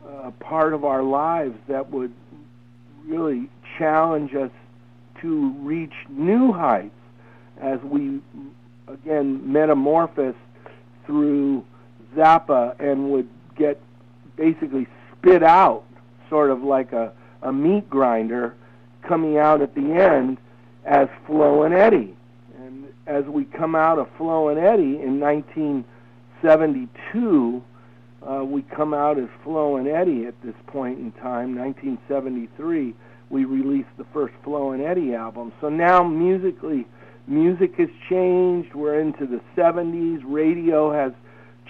uh, 0.08 0.32
part 0.40 0.74
of 0.74 0.86
our 0.86 1.04
lives 1.04 1.56
that 1.68 1.90
would 1.92 2.14
really 3.06 3.50
challenge 3.78 4.34
us 4.36 4.52
to 5.22 5.52
reach 5.60 5.94
new 6.10 6.52
heights 6.52 6.94
as 7.62 7.80
we 7.82 8.22
again 8.88 9.52
metamorphose 9.52 10.36
through 11.06 11.66
Zappa 12.16 12.80
and 12.80 13.12
would 13.12 13.28
get 13.56 13.80
basically 14.36 14.88
spit 15.12 15.44
out 15.44 15.84
sort 16.30 16.52
of 16.52 16.64
like 16.64 16.94
a, 16.94 17.12
a 17.42 17.52
meat 17.52 17.90
grinder 17.90 18.56
coming 19.08 19.38
out 19.38 19.62
at 19.62 19.74
the 19.74 19.94
end 19.94 20.38
as 20.86 21.08
Flo 21.26 21.64
and 21.64 21.74
Eddie. 21.74 22.16
And 22.60 22.86
as 23.08 23.26
we 23.26 23.46
come 23.46 23.76
out 23.76 24.00
of 24.00 24.08
Flo 24.18 24.50
and 24.50 24.60
Eddie 24.60 25.02
in 25.02 25.20
1972, 26.44 27.64
uh, 28.26 28.44
we 28.44 28.62
come 28.76 28.94
out 28.94 29.18
as 29.18 29.28
Flo 29.44 29.78
and 29.78 29.88
Eddie 29.88 30.26
at 30.26 30.36
this 30.44 30.56
point 30.68 31.00
in 31.00 31.12
time, 31.14 31.56
1973. 31.56 32.94
We 33.30 33.46
released 33.46 33.90
the 33.98 34.06
first 34.14 34.34
Flo 34.44 34.72
and 34.72 34.82
Eddie 34.82 35.14
album. 35.14 35.54
So 35.62 35.70
now 35.70 36.04
musically, 36.04 36.86
music 37.28 37.76
has 37.78 37.90
changed. 38.10 38.74
We're 38.74 39.00
into 39.00 39.26
the 39.26 39.42
70s. 39.56 40.22
Radio 40.26 40.92
has 40.92 41.12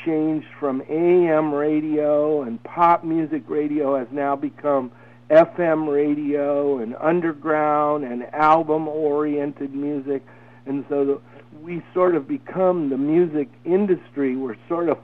changed 0.06 0.48
from 0.60 0.84
AM 0.89 1.54
radio 1.54 2.44
and 2.44 2.62
pop 2.63 3.04
music 3.04 3.44
radio 3.48 3.98
has 3.98 4.08
now 4.12 4.36
become 4.36 4.91
FM 5.32 5.91
radio 5.91 6.78
and 6.78 6.96
underground 7.02 8.04
and 8.04 8.24
album 8.34 8.88
oriented 8.88 9.74
music. 9.74 10.24
And 10.65 10.86
so 10.88 11.06
the, 11.06 11.22
we 11.62 11.82
sort 11.93 12.15
of 12.15 12.28
become 12.28 12.89
the 12.89 12.98
music 12.98 13.50
industry. 13.65 14.36
We're 14.36 14.58
sort 14.67 14.89
of 14.89 14.98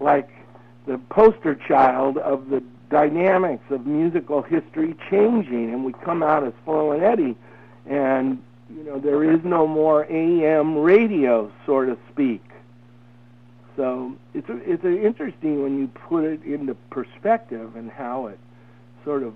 like 0.00 0.30
the 0.86 0.98
poster 1.10 1.54
child 1.54 2.18
of 2.18 2.50
the 2.50 2.62
dynamics 2.90 3.64
of 3.70 3.86
musical 3.86 4.42
history 4.42 4.94
changing. 5.10 5.72
And 5.72 5.84
we 5.84 5.92
come 5.92 6.22
out 6.22 6.44
as 6.44 6.52
Flo 6.64 6.92
and 6.92 7.02
Eddie. 7.02 7.36
And, 7.86 8.42
you 8.74 8.84
know, 8.84 8.98
there 8.98 9.24
is 9.24 9.40
no 9.44 9.66
more 9.66 10.06
AM 10.10 10.78
radio, 10.78 11.50
so 11.66 11.84
to 11.84 11.96
speak. 12.10 12.42
So 13.76 14.14
it's 14.34 14.48
a, 14.48 14.56
it's 14.70 14.84
a 14.84 15.02
interesting 15.04 15.62
when 15.62 15.78
you 15.78 15.88
put 15.88 16.24
it 16.24 16.42
into 16.44 16.74
perspective 16.90 17.74
and 17.76 17.90
how 17.90 18.26
it 18.26 18.38
sort 19.04 19.22
of 19.22 19.34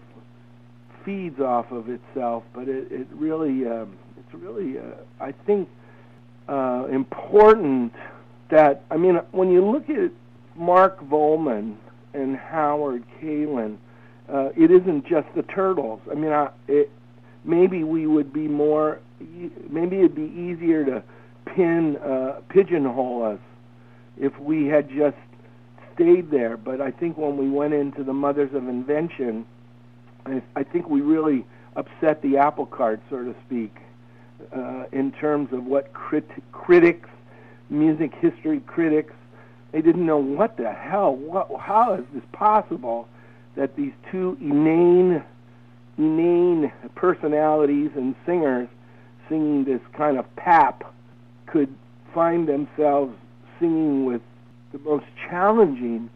feeds 1.05 1.41
off 1.41 1.73
of 1.73 1.89
itself. 1.89 2.45
But 2.53 2.69
it, 2.69 2.93
it 2.93 3.07
really 3.13 3.67
um, 3.67 3.97
it's 4.19 4.35
really 4.35 4.79
uh, 4.79 4.83
I 5.21 5.33
think 5.33 5.69
uh, 6.49 6.87
important 6.91 7.93
that 8.51 8.83
I 8.91 8.97
mean 8.97 9.17
when 9.33 9.51
you 9.51 9.65
look 9.65 9.89
at 9.91 10.11
Mark 10.57 11.01
Volman 11.09 11.77
and 12.15 12.37
Howard 12.37 13.05
Kaylan, 13.21 13.77
uh, 14.33 14.49
it 14.57 14.71
isn't 14.71 15.07
just 15.07 15.29
the 15.35 15.43
turtles. 15.43 16.01
I 16.11 16.15
mean, 16.15 16.33
I, 16.33 16.51
it, 16.67 16.91
maybe 17.45 17.85
we 17.85 18.07
would 18.07 18.33
be 18.33 18.49
more, 18.49 19.01
maybe 19.69 19.99
it'd 19.99 20.15
be 20.15 20.33
easier 20.37 20.85
to 20.85 21.03
pin 21.45 21.97
uh, 21.99 22.41
pigeonhole 22.49 23.23
us 23.23 23.39
if 24.19 24.39
we 24.41 24.67
had 24.67 24.89
just 24.89 25.17
stayed 25.95 26.31
there. 26.31 26.57
But 26.57 26.81
I 26.81 26.91
think 26.91 27.17
when 27.17 27.37
we 27.37 27.49
went 27.49 27.75
into 27.75 28.03
the 28.03 28.15
Mothers 28.15 28.55
of 28.55 28.69
Invention, 28.69 29.47
I 30.57 30.65
think 30.65 30.89
we 30.89 31.03
really 31.03 31.47
upset 31.77 32.21
the 32.23 32.39
apple 32.39 32.67
cart, 32.67 33.01
so 33.11 33.23
to 33.23 33.35
speak, 33.47 33.77
uh, 34.55 34.85
in 34.93 35.13
terms 35.13 35.53
of 35.53 35.65
what 35.65 35.93
crit- 35.93 36.31
critics, 36.53 37.09
music 37.71 38.13
history 38.15 38.61
critics, 38.61 39.15
they 39.73 39.83
didn't 39.83 40.07
know 40.07 40.19
what 40.19 40.57
the 40.57 40.73
hell, 40.73 41.15
what, 41.15 41.49
how 41.61 41.95
is 41.95 42.05
this 42.15 42.23
possible 42.33 43.09
that 43.57 43.77
these 43.77 43.93
two 44.11 44.37
inane, 44.41 45.23
inane 45.99 46.73
personalities 46.95 47.91
and 47.97 48.15
singers 48.25 48.69
singing 49.29 49.65
this 49.65 49.81
kind 49.97 50.19
of 50.19 50.37
pap 50.37 50.95
could 51.47 51.75
find 52.15 52.49
themselves 52.49 53.15
singing 53.59 54.05
with 54.05 54.23
the 54.73 54.79
most 54.81 55.05
challenging 55.29 56.11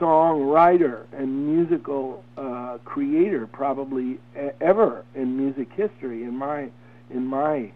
songwriter 0.00 1.04
and 1.12 1.46
musical 1.56 2.22
uh, 2.36 2.78
creator 2.84 3.46
probably 3.46 4.18
ever 4.60 5.04
in 5.14 5.36
music 5.36 5.68
history 5.74 6.22
in 6.22 6.36
my 6.36 6.68
in 7.10 7.26
my 7.26 7.70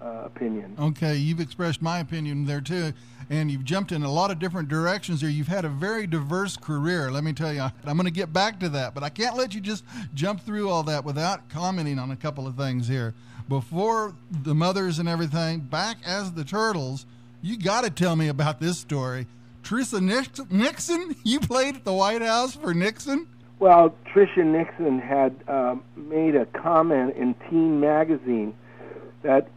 uh, 0.00 0.22
opinion. 0.24 0.76
Okay, 0.78 1.16
you've 1.16 1.40
expressed 1.40 1.82
my 1.82 1.98
opinion 1.98 2.46
there 2.46 2.60
too, 2.60 2.92
and 3.30 3.50
you've 3.50 3.64
jumped 3.64 3.92
in 3.92 4.02
a 4.02 4.10
lot 4.10 4.30
of 4.30 4.38
different 4.38 4.68
directions 4.68 5.20
there. 5.20 5.30
You've 5.30 5.48
had 5.48 5.64
a 5.64 5.68
very 5.68 6.06
diverse 6.06 6.56
career. 6.56 7.10
Let 7.10 7.24
me 7.24 7.32
tell 7.32 7.52
you, 7.52 7.62
I'm 7.62 7.96
going 7.96 8.04
to 8.04 8.10
get 8.10 8.32
back 8.32 8.60
to 8.60 8.68
that, 8.70 8.94
but 8.94 9.02
I 9.02 9.08
can't 9.08 9.36
let 9.36 9.54
you 9.54 9.60
just 9.60 9.84
jump 10.14 10.40
through 10.40 10.70
all 10.70 10.82
that 10.84 11.04
without 11.04 11.48
commenting 11.48 11.98
on 11.98 12.10
a 12.10 12.16
couple 12.16 12.46
of 12.46 12.56
things 12.56 12.88
here. 12.88 13.14
Before 13.48 14.14
the 14.30 14.54
mothers 14.54 14.98
and 14.98 15.08
everything, 15.08 15.60
back 15.60 15.96
as 16.04 16.32
the 16.32 16.44
Turtles 16.44 17.06
you 17.40 17.56
got 17.56 17.84
to 17.84 17.90
tell 17.90 18.16
me 18.16 18.28
about 18.28 18.60
this 18.60 18.78
story. 18.78 19.26
Tricia 19.62 20.00
Nixon, 20.50 21.16
you 21.24 21.40
played 21.40 21.76
at 21.76 21.84
the 21.84 21.92
White 21.92 22.22
House 22.22 22.54
for 22.54 22.74
Nixon? 22.74 23.28
Well, 23.58 23.94
Tricia 24.06 24.44
Nixon 24.44 24.98
had 24.98 25.36
uh, 25.46 25.76
made 25.96 26.36
a 26.36 26.46
comment 26.46 27.16
in 27.16 27.34
Teen 27.48 27.80
Magazine 27.80 28.54
that 29.22 29.48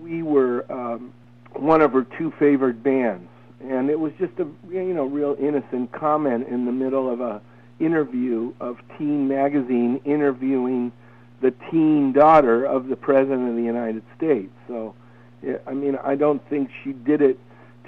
we 0.00 0.22
were 0.22 0.70
um, 0.72 1.12
one 1.52 1.80
of 1.80 1.92
her 1.92 2.06
two 2.18 2.32
favorite 2.38 2.82
bands, 2.82 3.28
and 3.60 3.90
it 3.90 3.98
was 3.98 4.12
just 4.18 4.32
a 4.38 4.46
you 4.70 4.94
know 4.94 5.04
real 5.04 5.36
innocent 5.40 5.92
comment 5.92 6.48
in 6.48 6.64
the 6.64 6.72
middle 6.72 7.10
of 7.10 7.20
a 7.20 7.40
interview 7.80 8.52
of 8.60 8.78
Teen 8.98 9.28
Magazine 9.28 10.00
interviewing 10.04 10.92
the 11.40 11.52
teen 11.70 12.12
daughter 12.12 12.64
of 12.64 12.88
the 12.88 12.96
president 12.96 13.48
of 13.50 13.56
the 13.56 13.62
United 13.62 14.02
States. 14.16 14.52
So, 14.68 14.94
I 15.66 15.74
mean, 15.74 15.98
I 16.02 16.14
don't 16.14 16.42
think 16.48 16.70
she 16.82 16.92
did 16.92 17.20
it 17.20 17.38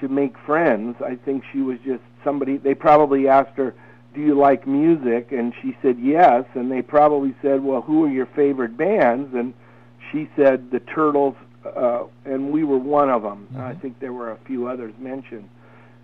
to 0.01 0.09
make 0.09 0.37
friends. 0.45 0.97
I 1.01 1.17
think 1.17 1.43
she 1.53 1.61
was 1.61 1.79
just 1.85 2.03
somebody. 2.23 2.57
They 2.59 2.75
probably 2.75 3.29
asked 3.29 3.57
her, 3.57 3.75
"Do 4.15 4.21
you 4.21 4.35
like 4.35 4.67
music?" 4.67 5.33
and 5.33 5.55
she 5.63 5.77
said 5.81 5.99
yes. 5.99 6.45
And 6.55 6.71
they 6.71 6.83
probably 6.83 7.35
said, 7.41 7.65
"Well, 7.65 7.81
who 7.81 8.05
are 8.05 8.11
your 8.11 8.27
favorite 8.27 8.77
bands?" 8.77 9.35
and 9.35 9.55
she 10.13 10.29
said 10.37 10.71
the 10.71 10.81
Turtles, 10.81 11.35
uh, 11.65 12.05
and 12.25 12.51
we 12.51 12.65
were 12.65 12.79
one 12.79 13.11
of 13.11 13.23
them. 13.23 13.47
Mm-hmm. 13.53 13.61
I 13.61 13.75
think 13.75 13.99
there 14.01 14.13
were 14.13 14.33
a 14.33 14.39
few 14.47 14.69
others 14.69 14.95
mentioned. 14.99 15.49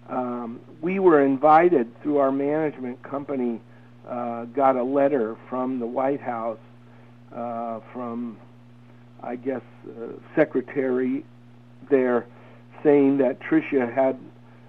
Um, 0.09 0.61
we 0.81 0.99
were 0.99 1.25
invited 1.25 1.91
through 2.03 2.19
our 2.19 2.33
management 2.33 3.03
company. 3.03 3.61
Uh, 4.09 4.45
got 4.47 4.77
a 4.77 4.83
letter 4.83 5.37
from 5.49 5.79
the 5.79 5.87
White 5.87 6.21
House 6.21 6.59
uh, 7.35 7.81
from, 7.93 8.37
I 9.23 9.37
guess, 9.37 9.63
uh, 9.89 10.09
secretary 10.35 11.25
there 11.89 12.27
saying 12.83 13.19
that 13.19 13.39
Tricia 13.41 13.93
had 13.93 14.19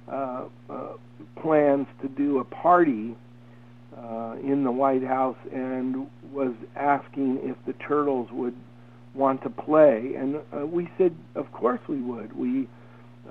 uh, 0.07 0.45
uh, 0.69 0.87
plans 1.41 1.87
to 2.01 2.07
do 2.09 2.39
a 2.39 2.43
party 2.43 3.15
uh, 3.97 4.35
in 4.43 4.63
the 4.63 4.71
White 4.71 5.03
House 5.03 5.37
and 5.51 6.07
was 6.31 6.53
asking 6.75 7.39
if 7.43 7.57
the 7.65 7.73
Turtles 7.73 8.29
would 8.31 8.55
want 9.13 9.41
to 9.43 9.49
play, 9.49 10.13
and 10.15 10.37
uh, 10.55 10.65
we 10.65 10.89
said, 10.97 11.15
of 11.35 11.51
course 11.51 11.79
we 11.87 11.97
would. 11.97 12.35
We 12.35 12.67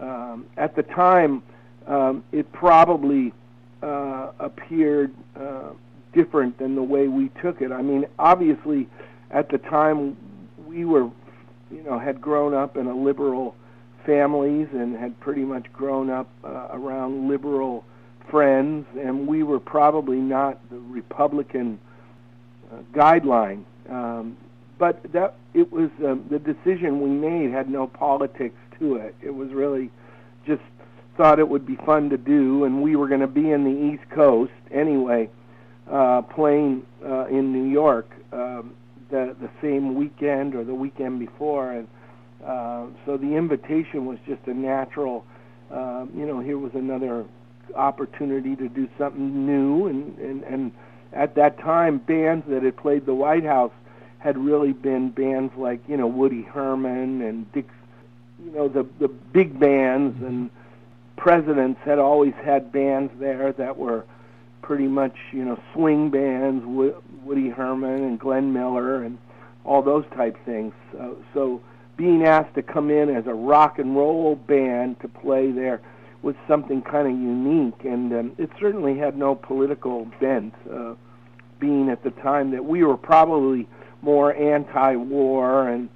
um, 0.00 0.46
at 0.56 0.74
the 0.76 0.82
time 0.82 1.42
um, 1.86 2.24
it 2.32 2.50
probably 2.52 3.32
uh, 3.82 4.30
appeared 4.38 5.12
uh, 5.36 5.70
different 6.12 6.58
than 6.58 6.74
the 6.74 6.82
way 6.82 7.08
we 7.08 7.30
took 7.40 7.60
it. 7.60 7.72
I 7.72 7.82
mean, 7.82 8.06
obviously, 8.18 8.88
at 9.30 9.48
the 9.48 9.58
time 9.58 10.16
we 10.66 10.84
were, 10.84 11.10
you 11.70 11.82
know, 11.82 11.98
had 11.98 12.20
grown 12.20 12.54
up 12.54 12.76
in 12.76 12.86
a 12.86 12.94
liberal 12.94 13.56
families 14.06 14.68
and 14.72 14.96
had 14.96 15.18
pretty 15.20 15.42
much 15.42 15.72
grown 15.72 16.10
up 16.10 16.28
uh, 16.44 16.68
around 16.72 17.28
liberal 17.28 17.84
friends, 18.30 18.86
and 18.98 19.26
we 19.26 19.42
were 19.42 19.60
probably 19.60 20.18
not 20.18 20.58
the 20.70 20.78
Republican 20.78 21.78
uh, 22.72 22.76
guideline. 22.92 23.64
Um, 23.88 24.36
but 24.78 25.02
that 25.12 25.34
it 25.54 25.72
was 25.72 25.90
um, 26.04 26.24
the 26.30 26.38
decision 26.38 27.00
we 27.00 27.10
made 27.10 27.50
had 27.50 27.68
no 27.68 27.86
politics 27.86 28.56
to 28.78 28.96
it. 28.96 29.14
It 29.22 29.34
was 29.34 29.50
really 29.50 29.90
just 30.46 30.62
thought 31.16 31.38
it 31.38 31.48
would 31.48 31.66
be 31.66 31.76
fun 31.76 32.08
to 32.10 32.16
do, 32.16 32.64
and 32.64 32.82
we 32.82 32.96
were 32.96 33.08
going 33.08 33.20
to 33.20 33.26
be 33.26 33.50
in 33.50 33.64
the 33.64 33.92
East 33.92 34.08
Coast 34.10 34.52
anyway, 34.70 35.28
uh, 35.90 36.22
playing 36.22 36.84
uh, 37.04 37.26
in 37.26 37.52
New 37.52 37.70
York 37.70 38.10
um, 38.32 38.74
the 39.10 39.36
the 39.40 39.50
same 39.60 39.94
weekend 39.94 40.54
or 40.54 40.64
the 40.64 40.74
weekend 40.74 41.18
before, 41.18 41.70
and 41.72 41.88
uh, 42.44 42.86
so 43.04 43.16
the 43.16 43.34
invitation 43.36 44.06
was 44.06 44.18
just 44.26 44.40
a 44.46 44.54
natural. 44.54 45.24
Uh, 45.70 46.06
you 46.14 46.26
know, 46.26 46.40
here 46.40 46.58
was 46.58 46.72
another 46.74 47.24
opportunity 47.74 48.56
to 48.56 48.68
do 48.68 48.88
something 48.98 49.46
new, 49.46 49.86
and 49.86 50.18
and 50.18 50.42
and 50.44 50.72
at 51.12 51.34
that 51.34 51.58
time, 51.58 51.98
bands 51.98 52.46
that 52.48 52.62
had 52.62 52.76
played 52.76 53.04
the 53.04 53.14
White 53.14 53.44
House 53.44 53.72
had 54.22 54.38
really 54.38 54.72
been 54.72 55.10
bands 55.10 55.52
like 55.56 55.80
you 55.88 55.96
know 55.96 56.06
Woody 56.06 56.42
Herman 56.42 57.22
and 57.22 57.50
Dick, 57.52 57.68
you 58.44 58.52
know 58.52 58.68
the 58.68 58.86
the 59.00 59.08
big 59.08 59.58
bands 59.58 60.22
and 60.22 60.48
presidents 61.16 61.80
had 61.84 61.98
always 61.98 62.34
had 62.34 62.72
bands 62.72 63.12
there 63.18 63.52
that 63.52 63.76
were 63.76 64.04
pretty 64.62 64.86
much 64.86 65.16
you 65.32 65.44
know 65.44 65.60
swing 65.72 66.10
bands, 66.10 66.64
Woody 67.24 67.48
Herman 67.48 68.04
and 68.04 68.18
Glenn 68.18 68.52
Miller 68.52 69.02
and 69.02 69.18
all 69.64 69.82
those 69.82 70.04
type 70.14 70.36
things. 70.44 70.72
Uh, 70.98 71.10
so 71.34 71.60
being 71.96 72.24
asked 72.24 72.54
to 72.54 72.62
come 72.62 72.90
in 72.90 73.10
as 73.10 73.26
a 73.26 73.34
rock 73.34 73.78
and 73.78 73.96
roll 73.96 74.36
band 74.36 75.00
to 75.00 75.08
play 75.08 75.50
there 75.50 75.80
was 76.22 76.36
something 76.46 76.80
kind 76.80 77.08
of 77.08 77.14
unique, 77.14 77.84
and 77.84 78.12
um, 78.12 78.32
it 78.38 78.48
certainly 78.60 78.96
had 78.96 79.16
no 79.16 79.34
political 79.34 80.04
bent. 80.20 80.54
Uh, 80.72 80.94
being 81.58 81.88
at 81.88 82.02
the 82.02 82.10
time 82.10 82.50
that 82.50 82.64
we 82.64 82.82
were 82.82 82.96
probably 82.96 83.68
more 84.02 84.34
anti-war, 84.34 85.68
and 85.68 85.88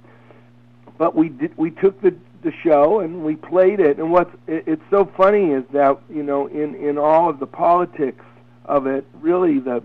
but 0.97 1.15
we 1.15 1.29
did 1.29 1.55
we 1.57 1.71
took 1.71 2.01
the 2.01 2.15
the 2.43 2.51
show 2.63 2.99
and 3.01 3.23
we 3.23 3.35
played 3.35 3.79
it. 3.79 3.97
And 3.97 4.11
what's 4.11 4.33
it, 4.47 4.63
it's 4.65 4.83
so 4.89 5.09
funny 5.17 5.51
is 5.51 5.63
that 5.73 5.99
you 6.09 6.23
know 6.23 6.47
in 6.47 6.75
in 6.75 6.97
all 6.97 7.29
of 7.29 7.39
the 7.39 7.47
politics 7.47 8.23
of 8.65 8.87
it, 8.87 9.05
really 9.21 9.59
the 9.59 9.83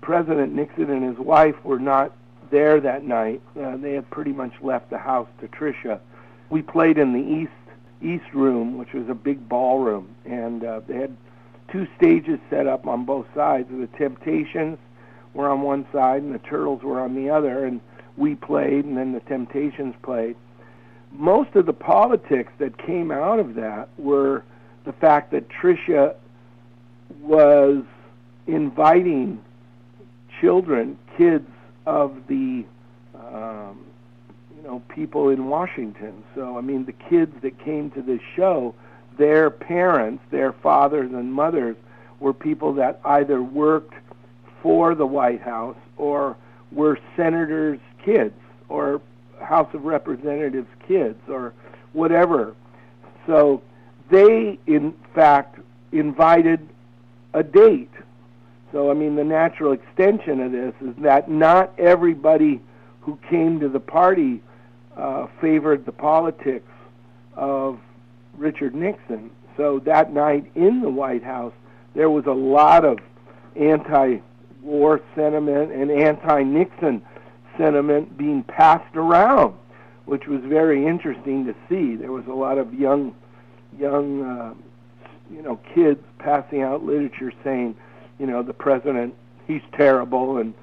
President 0.00 0.54
Nixon 0.54 0.90
and 0.90 1.02
his 1.02 1.18
wife 1.18 1.56
were 1.64 1.78
not 1.78 2.12
there 2.50 2.80
that 2.80 3.04
night. 3.04 3.42
Uh, 3.60 3.76
they 3.76 3.92
had 3.92 4.08
pretty 4.10 4.32
much 4.32 4.52
left 4.62 4.90
the 4.90 4.98
house 4.98 5.28
to 5.40 5.48
Tricia. 5.48 6.00
We 6.50 6.62
played 6.62 6.98
in 6.98 7.12
the 7.12 7.18
east 7.20 7.52
east 8.02 8.32
room, 8.34 8.78
which 8.78 8.92
was 8.92 9.08
a 9.08 9.14
big 9.14 9.48
ballroom, 9.48 10.14
and 10.24 10.64
uh, 10.64 10.80
they 10.86 10.96
had 10.96 11.16
two 11.72 11.86
stages 11.96 12.38
set 12.50 12.66
up 12.66 12.86
on 12.86 13.04
both 13.04 13.26
sides. 13.34 13.70
Of 13.72 13.78
the 13.78 13.88
Temptations 13.98 14.78
were 15.36 15.48
on 15.48 15.62
one 15.62 15.86
side, 15.92 16.22
and 16.22 16.34
the 16.34 16.38
Turtles 16.40 16.82
were 16.82 17.00
on 17.00 17.14
the 17.14 17.30
other, 17.30 17.64
and 17.64 17.80
we 18.16 18.34
played, 18.34 18.84
and 18.84 18.96
then 18.96 19.12
the 19.12 19.20
Temptations 19.20 19.94
played. 20.02 20.36
Most 21.12 21.54
of 21.54 21.66
the 21.66 21.72
politics 21.72 22.52
that 22.58 22.76
came 22.78 23.10
out 23.10 23.38
of 23.38 23.54
that 23.54 23.88
were 23.98 24.42
the 24.84 24.92
fact 24.92 25.30
that 25.32 25.48
Tricia 25.48 26.14
was 27.20 27.82
inviting 28.46 29.42
children, 30.40 30.98
kids 31.16 31.48
of 31.86 32.26
the 32.28 32.64
um, 33.14 33.84
you 34.56 34.62
know 34.62 34.82
people 34.88 35.28
in 35.28 35.46
Washington. 35.46 36.24
So 36.34 36.56
I 36.56 36.60
mean, 36.60 36.84
the 36.86 36.92
kids 36.92 37.34
that 37.42 37.58
came 37.62 37.90
to 37.92 38.02
this 38.02 38.20
show, 38.34 38.74
their 39.18 39.50
parents, 39.50 40.22
their 40.30 40.52
fathers 40.52 41.12
and 41.12 41.32
mothers, 41.32 41.76
were 42.20 42.32
people 42.34 42.72
that 42.74 43.00
either 43.04 43.42
worked 43.42 43.94
for 44.62 44.94
the 44.94 45.06
White 45.06 45.42
House 45.42 45.76
or 45.96 46.36
were 46.72 46.98
senators' 47.16 47.80
kids 48.04 48.34
or 48.68 49.00
House 49.40 49.72
of 49.74 49.84
Representatives' 49.84 50.68
kids 50.86 51.18
or 51.28 51.52
whatever. 51.92 52.54
So 53.26 53.62
they, 54.10 54.58
in 54.66 54.94
fact, 55.14 55.60
invited 55.92 56.68
a 57.34 57.42
date 57.42 57.90
so, 58.76 58.90
I 58.90 58.94
mean, 58.94 59.14
the 59.14 59.24
natural 59.24 59.72
extension 59.72 60.40
of 60.40 60.52
this 60.52 60.74
is 60.82 60.94
that 60.98 61.30
not 61.30 61.72
everybody 61.78 62.60
who 63.00 63.18
came 63.30 63.60
to 63.60 63.70
the 63.70 63.80
party 63.80 64.42
uh, 64.96 65.28
favored 65.40 65.86
the 65.86 65.92
politics 65.92 66.70
of 67.34 67.78
Richard 68.36 68.74
Nixon. 68.74 69.30
So 69.56 69.78
that 69.86 70.12
night 70.12 70.50
in 70.54 70.82
the 70.82 70.90
White 70.90 71.22
House, 71.22 71.54
there 71.94 72.10
was 72.10 72.26
a 72.26 72.32
lot 72.32 72.84
of 72.84 72.98
anti-war 74.66 75.00
sentiment 75.14 75.72
and 75.72 75.90
anti-Nixon 75.90 77.02
sentiment 77.56 78.18
being 78.18 78.42
passed 78.42 78.96
around, 78.96 79.54
which 80.04 80.26
was 80.26 80.40
very 80.42 80.86
interesting 80.86 81.46
to 81.46 81.54
see. 81.68 81.94
There 81.96 82.12
was 82.12 82.26
a 82.26 82.32
lot 82.32 82.58
of 82.58 82.74
young, 82.74 83.14
young, 83.78 84.22
uh, 84.22 84.54
you 85.30 85.42
know, 85.42 85.56
kids 85.74 86.02
passing 86.18 86.62
out 86.62 86.84
literature 86.84 87.32
saying 87.42 87.76
you 88.18 88.26
know, 88.26 88.42
the 88.42 88.54
president, 88.54 89.14
he's 89.46 89.62
terrible, 89.72 90.38
and 90.38 90.54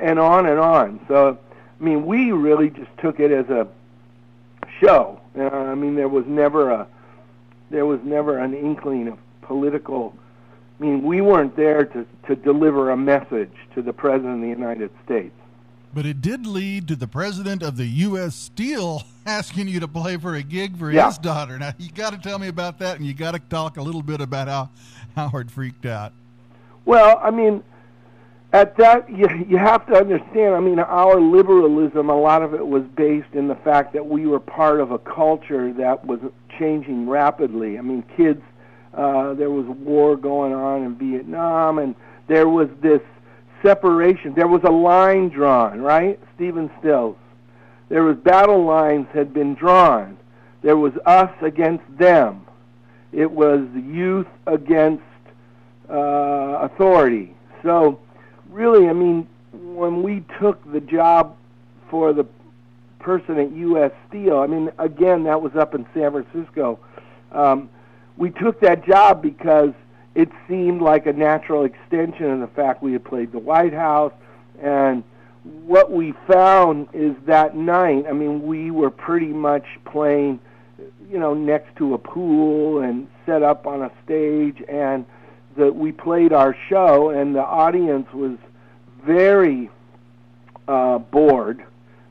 and 0.00 0.18
on 0.18 0.46
and 0.46 0.58
on. 0.58 1.00
So, 1.08 1.38
I 1.78 1.84
mean, 1.84 2.06
we 2.06 2.32
really 2.32 2.70
just 2.70 2.90
took 2.98 3.20
it 3.20 3.30
as 3.30 3.48
a 3.50 3.68
show. 4.80 5.20
Uh, 5.38 5.44
I 5.44 5.74
mean, 5.74 5.94
there 5.94 6.08
was 6.08 6.24
never 6.26 6.70
a 6.70 6.86
there 7.70 7.86
was 7.86 8.00
never 8.02 8.38
an 8.38 8.54
inkling 8.54 9.08
of 9.08 9.18
political. 9.42 10.14
I 10.80 10.82
mean, 10.82 11.02
we 11.02 11.20
weren't 11.20 11.56
there 11.56 11.84
to 11.84 12.06
to 12.26 12.36
deliver 12.36 12.90
a 12.90 12.96
message 12.96 13.52
to 13.74 13.82
the 13.82 13.92
president 13.92 14.36
of 14.36 14.40
the 14.40 14.48
United 14.48 14.90
States. 15.04 15.34
But 15.92 16.06
it 16.06 16.22
did 16.22 16.46
lead 16.46 16.86
to 16.88 16.96
the 16.96 17.08
president 17.08 17.62
of 17.62 17.76
the 17.76 17.86
U.S. 17.86 18.34
Steel 18.34 19.02
asking 19.26 19.68
you 19.68 19.80
to 19.80 19.88
play 19.88 20.16
for 20.16 20.36
a 20.36 20.42
gig 20.42 20.78
for 20.78 20.90
yeah. 20.90 21.06
his 21.06 21.18
daughter. 21.18 21.58
Now, 21.58 21.72
you 21.78 21.90
got 21.90 22.12
to 22.12 22.18
tell 22.18 22.38
me 22.38 22.48
about 22.48 22.78
that, 22.78 22.96
and 22.96 23.04
you 23.04 23.12
got 23.12 23.32
to 23.32 23.40
talk 23.40 23.76
a 23.76 23.82
little 23.82 24.02
bit 24.02 24.20
about 24.20 24.48
how 24.48 24.70
Howard 25.16 25.50
freaked 25.50 25.86
out. 25.86 26.12
Well, 26.84 27.20
I 27.22 27.30
mean, 27.30 27.62
at 28.52 28.76
that 28.78 29.10
you 29.10 29.28
you 29.48 29.58
have 29.58 29.86
to 29.88 29.94
understand. 29.94 30.54
I 30.54 30.60
mean, 30.60 30.78
our 30.78 31.20
liberalism, 31.20 32.08
a 32.08 32.18
lot 32.18 32.42
of 32.42 32.54
it 32.54 32.66
was 32.66 32.84
based 32.96 33.34
in 33.34 33.48
the 33.48 33.56
fact 33.56 33.92
that 33.92 34.06
we 34.06 34.26
were 34.26 34.40
part 34.40 34.80
of 34.80 34.92
a 34.92 34.98
culture 34.98 35.72
that 35.74 36.06
was 36.06 36.20
changing 36.58 37.08
rapidly. 37.08 37.78
I 37.78 37.82
mean, 37.82 38.02
kids. 38.16 38.42
Uh, 38.92 39.34
there 39.34 39.50
was 39.50 39.66
war 39.66 40.16
going 40.16 40.52
on 40.52 40.82
in 40.82 40.96
Vietnam, 40.96 41.78
and 41.78 41.94
there 42.26 42.48
was 42.48 42.68
this 42.82 43.00
separation. 43.62 44.34
There 44.34 44.48
was 44.48 44.62
a 44.64 44.70
line 44.70 45.28
drawn, 45.28 45.80
right? 45.80 46.18
Stephen 46.34 46.70
Stills. 46.80 47.16
There 47.88 48.04
was 48.04 48.16
battle 48.16 48.64
lines 48.64 49.06
had 49.12 49.32
been 49.32 49.54
drawn. 49.54 50.16
There 50.62 50.76
was 50.76 50.92
us 51.06 51.30
against 51.42 51.84
them. 51.98 52.46
It 53.12 53.30
was 53.30 53.66
youth 53.74 54.28
against 54.46 55.02
uh, 55.88 56.58
authority. 56.62 57.34
So, 57.62 57.98
really, 58.48 58.88
I 58.88 58.92
mean, 58.92 59.28
when 59.52 60.02
we 60.02 60.24
took 60.40 60.60
the 60.72 60.80
job 60.80 61.36
for 61.90 62.12
the 62.12 62.24
person 63.00 63.38
at 63.38 63.50
U.S. 63.52 63.90
Steel, 64.08 64.38
I 64.38 64.46
mean, 64.46 64.70
again, 64.78 65.24
that 65.24 65.42
was 65.42 65.56
up 65.56 65.74
in 65.74 65.86
San 65.94 66.12
Francisco. 66.12 66.78
Um, 67.32 67.68
we 68.20 68.30
took 68.30 68.60
that 68.60 68.86
job 68.86 69.22
because 69.22 69.72
it 70.14 70.28
seemed 70.46 70.82
like 70.82 71.06
a 71.06 71.12
natural 71.12 71.64
extension 71.64 72.30
of 72.30 72.40
the 72.40 72.48
fact 72.48 72.82
we 72.82 72.92
had 72.92 73.02
played 73.02 73.32
the 73.32 73.38
White 73.38 73.72
House. 73.72 74.12
And 74.62 75.02
what 75.64 75.90
we 75.90 76.12
found 76.30 76.88
is 76.92 77.16
that 77.26 77.56
night, 77.56 78.04
I 78.06 78.12
mean, 78.12 78.42
we 78.42 78.70
were 78.70 78.90
pretty 78.90 79.32
much 79.32 79.64
playing, 79.86 80.38
you 81.10 81.18
know, 81.18 81.32
next 81.32 81.74
to 81.76 81.94
a 81.94 81.98
pool 81.98 82.80
and 82.80 83.08
set 83.24 83.42
up 83.42 83.66
on 83.66 83.80
a 83.80 83.90
stage. 84.04 84.62
And 84.68 85.06
that 85.56 85.74
we 85.74 85.90
played 85.90 86.34
our 86.34 86.54
show, 86.68 87.10
and 87.10 87.34
the 87.34 87.42
audience 87.42 88.06
was 88.12 88.36
very 89.02 89.70
uh, 90.68 90.98
bored 90.98 91.64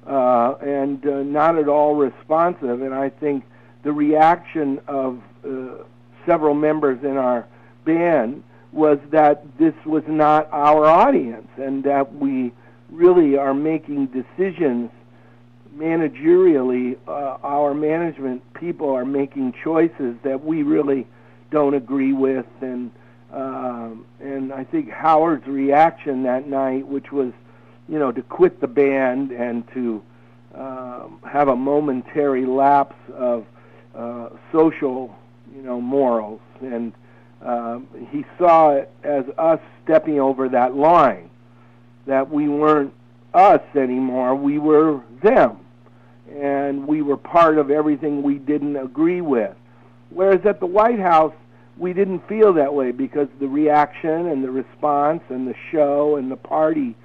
uh, 0.07 0.55
and 0.55 1.05
uh, 1.05 1.21
not 1.21 1.57
at 1.59 1.67
all 1.67 1.95
responsive. 1.95 2.81
And 2.81 2.95
I 2.95 3.09
think 3.09 3.45
the 3.83 3.91
reaction 3.91 4.81
of 4.87 5.21
uh, 5.45 5.83
several 6.29 6.53
members 6.53 7.03
in 7.03 7.17
our 7.17 7.47
band 7.85 8.43
was 8.71 8.99
that 9.09 9.43
this 9.57 9.73
was 9.83 10.03
not 10.07 10.47
our 10.51 10.85
audience 10.85 11.47
and 11.57 11.83
that 11.83 12.13
we 12.13 12.51
really 12.91 13.35
are 13.35 13.53
making 13.55 14.05
decisions 14.07 14.91
managerially. 15.75 16.95
Uh, 17.07 17.37
our 17.43 17.73
management 17.73 18.43
people 18.53 18.91
are 18.91 19.05
making 19.05 19.55
choices 19.63 20.15
that 20.21 20.43
we 20.45 20.61
really 20.61 21.07
don't 21.49 21.73
agree 21.73 22.13
with 22.13 22.45
and 22.61 22.91
um, 23.31 24.05
and 24.19 24.51
I 24.51 24.63
think 24.63 24.89
Howard's 24.89 25.45
reaction 25.45 26.23
that 26.23 26.47
night, 26.47 26.87
which 26.87 27.11
was, 27.11 27.31
you 27.87 27.99
know, 27.99 28.11
to 28.11 28.23
quit 28.23 28.59
the 28.59 28.67
band 28.67 29.31
and 29.31 29.67
to 29.73 30.01
um, 30.55 31.19
have 31.29 31.47
a 31.47 31.55
momentary 31.55 32.47
lapse 32.47 32.95
of 33.13 33.45
uh, 33.95 34.29
social, 34.51 35.15
you 35.55 35.61
know, 35.61 35.79
morals, 35.81 36.41
and 36.61 36.93
um, 37.41 37.87
he 38.11 38.25
saw 38.37 38.71
it 38.71 38.91
as 39.03 39.25
us 39.37 39.59
stepping 39.83 40.19
over 40.19 40.49
that 40.49 40.75
line, 40.75 41.29
that 42.05 42.29
we 42.29 42.47
weren't 42.47 42.93
us 43.33 43.61
anymore, 43.75 44.35
we 44.35 44.57
were 44.57 45.01
them, 45.23 45.57
and 46.35 46.87
we 46.87 47.01
were 47.01 47.17
part 47.17 47.57
of 47.57 47.69
everything 47.69 48.23
we 48.23 48.35
didn't 48.35 48.75
agree 48.75 49.21
with. 49.21 49.55
Whereas 50.09 50.45
at 50.45 50.59
the 50.59 50.65
White 50.65 50.99
House, 50.99 51.33
we 51.77 51.93
didn't 51.93 52.27
feel 52.27 52.53
that 52.53 52.73
way 52.73 52.91
because 52.91 53.27
the 53.39 53.47
reaction 53.47 54.27
and 54.27 54.43
the 54.43 54.51
response 54.51 55.21
and 55.29 55.47
the 55.47 55.55
show 55.71 56.17
and 56.17 56.29
the 56.29 56.35
party, 56.35 56.95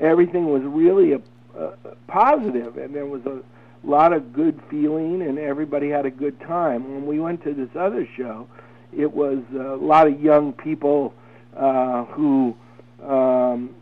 everything 0.00 0.46
was 0.46 0.62
really 0.62 1.12
a, 1.12 1.20
a, 1.56 1.64
a 1.66 1.94
positive, 2.08 2.78
and 2.78 2.94
there 2.94 3.06
was 3.06 3.24
a 3.26 3.42
lot 3.84 4.12
of 4.12 4.32
good 4.32 4.60
feeling, 4.70 5.22
and 5.22 5.38
everybody 5.38 5.88
had 5.88 6.06
a 6.06 6.10
good 6.10 6.38
time. 6.40 6.84
When 6.92 7.06
we 7.06 7.20
went 7.20 7.42
to 7.44 7.54
this 7.54 7.70
other 7.78 8.08
show, 8.16 8.48
it 8.96 9.12
was 9.12 9.38
a 9.54 9.76
lot 9.76 10.06
of 10.06 10.20
young 10.20 10.52
people 10.52 11.14
uh, 11.56 12.04
who 12.06 12.56
um, 13.02 13.74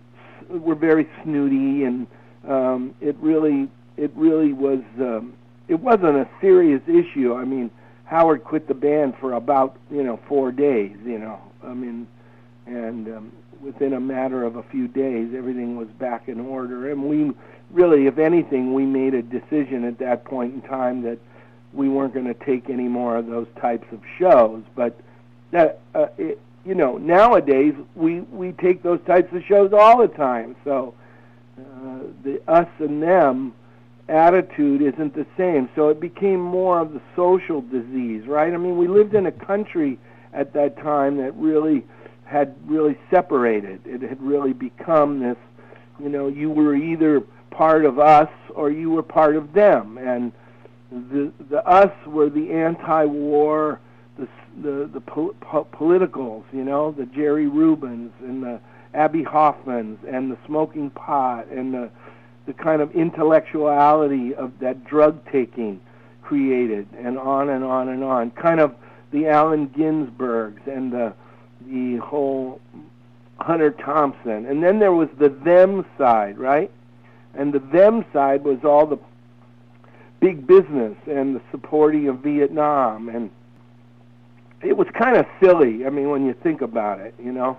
were 0.49 0.75
very 0.75 1.09
snooty, 1.23 1.85
and 1.85 2.07
um, 2.49 2.95
it 3.01 3.17
really, 3.21 3.69
it 3.97 4.11
really 4.15 4.53
was. 4.53 4.81
Um, 4.99 5.35
it 5.69 5.81
wasn't 5.81 6.17
a 6.17 6.29
serious 6.41 6.83
issue. 6.89 7.35
I 7.35 7.45
mean 7.45 7.71
Howard 8.13 8.45
quit 8.45 8.69
the 8.69 8.75
band 8.75 9.15
for 9.19 9.33
about 9.33 9.79
you 9.91 10.03
know 10.03 10.21
four 10.29 10.53
days. 10.53 10.95
You 11.03 11.19
know, 11.19 11.41
I 11.65 11.73
mean, 11.73 12.07
and 12.67 13.09
um, 13.09 13.33
within 13.63 13.95
a 13.95 14.01
matter 14.01 14.45
of 14.45 14.57
a 14.57 14.63
few 14.65 14.87
days, 14.87 15.33
everything 15.35 15.79
was 15.79 15.89
back 15.99 16.29
in 16.29 16.39
order. 16.39 16.91
And 16.91 17.09
we 17.09 17.33
really, 17.73 18.07
if 18.07 18.19
anything, 18.19 18.75
we 18.75 18.85
made 18.85 19.15
a 19.15 19.23
decision 19.23 19.85
at 19.85 19.99
that 19.99 20.25
point 20.25 20.55
in 20.55 20.63
time 20.63 21.03
that 21.03 21.19
we 21.73 21.89
weren't 21.89 22.13
going 22.13 22.27
to 22.27 22.45
take 22.45 22.69
any 22.69 22.89
more 22.89 23.17
of 23.17 23.27
those 23.27 23.47
types 23.61 23.87
of 23.93 24.01
shows. 24.19 24.63
But 24.75 24.99
that, 25.51 25.81
uh, 25.95 26.07
it, 26.19 26.41
you 26.65 26.75
know, 26.75 26.97
nowadays 26.99 27.75
we 27.95 28.21
we 28.21 28.53
take 28.53 28.83
those 28.83 29.01
types 29.07 29.35
of 29.35 29.43
shows 29.45 29.73
all 29.73 29.99
the 29.99 30.09
time. 30.09 30.55
So 30.65 30.95
uh, 31.59 31.99
the 32.23 32.41
us 32.47 32.69
and 32.79 33.03
them 33.03 33.55
attitude 34.09 34.83
isn't 34.83 35.15
the 35.15 35.27
same. 35.37 35.69
So 35.75 35.89
it 35.89 36.01
became 36.01 36.41
more 36.41 36.81
of 36.81 36.93
the 36.93 37.01
social 37.17 37.63
disease, 37.63 38.27
right? 38.27 38.53
I 38.53 38.57
mean, 38.57 38.77
we 38.77 38.87
lived 38.87 39.15
in 39.15 39.27
a 39.27 39.33
country 39.33 39.99
at 40.33 40.53
that 40.53 40.77
time 40.79 41.17
that 41.19 41.35
really 41.37 41.85
had 42.25 42.55
really 42.67 42.99
separated. 43.11 43.81
It 43.85 44.03
had 44.03 44.21
really 44.23 44.53
become 44.53 45.21
this, 45.21 45.37
you 46.01 46.09
know, 46.09 46.29
you 46.29 46.51
were 46.51 46.75
either 46.75 47.23
part 47.53 47.85
of 47.85 47.99
us 47.99 48.29
or 48.55 48.71
you 48.71 48.91
were 48.91 49.03
part 49.03 49.37
of 49.37 49.53
them, 49.53 49.99
and 49.99 50.33
the 50.91 51.33
the 51.49 51.67
us 51.67 51.93
were 52.07 52.29
the 52.29 52.51
anti-war, 52.51 53.81
the 54.19 54.29
the 54.63 54.91
the 54.93 55.01
po- 55.01 55.35
po- 55.41 55.65
politicals, 55.73 56.45
you 56.53 56.65
know, 56.65 56.93
the 56.93 57.07
Jerry 57.07 57.47
Rubins 57.47 58.11
and 58.21 58.43
the 58.43 58.61
Abbie 58.95 59.25
Hoffmans 59.25 59.99
and 60.07 60.31
the 60.31 60.37
smoking 60.47 60.91
pot 60.91 61.47
and 61.49 61.73
the 61.73 61.91
the 62.47 62.53
kind 62.53 62.83
of 62.83 62.91
intellectuality 62.93 64.35
of 64.35 64.59
that 64.59 64.85
drug 64.85 65.25
taking 65.31 65.81
created, 66.23 66.89
and 66.99 67.19
on 67.19 67.49
and 67.51 67.65
on 67.65 67.89
and 67.89 68.03
on. 68.03 68.31
Kind 68.33 68.61
of 68.61 68.75
the 69.13 69.29
Allen 69.29 69.69
Ginsbergs 69.69 70.67
and 70.67 70.93
the 70.93 71.15
the 71.67 71.97
whole 71.99 72.61
Hunter 73.39 73.71
Thompson, 73.71 74.47
and 74.47 74.63
then 74.63 74.79
there 74.79 74.93
was 74.93 75.09
the 75.19 75.29
them 75.29 75.85
side, 75.97 76.39
right? 76.39 76.71
And 77.35 77.53
the 77.53 77.59
them 77.59 78.05
side 78.13 78.45
was 78.45 78.59
all 78.65 78.87
the 78.87 78.99
big 80.21 80.47
business 80.47 80.97
and 81.07 81.37
the 81.37 81.43
supporting 81.51 82.09
of 82.09 82.19
Vietnam, 82.19 83.09
and 83.09 83.31
it 84.63 84.77
was 84.77 84.87
kind 84.97 85.17
of 85.17 85.27
silly. 85.43 85.85
I 85.85 85.91
mean, 85.91 86.11
when 86.11 86.25
you 86.25 86.35
think 86.43 86.61
about 86.61 87.01
it, 87.01 87.15
you 87.23 87.33
know. 87.33 87.59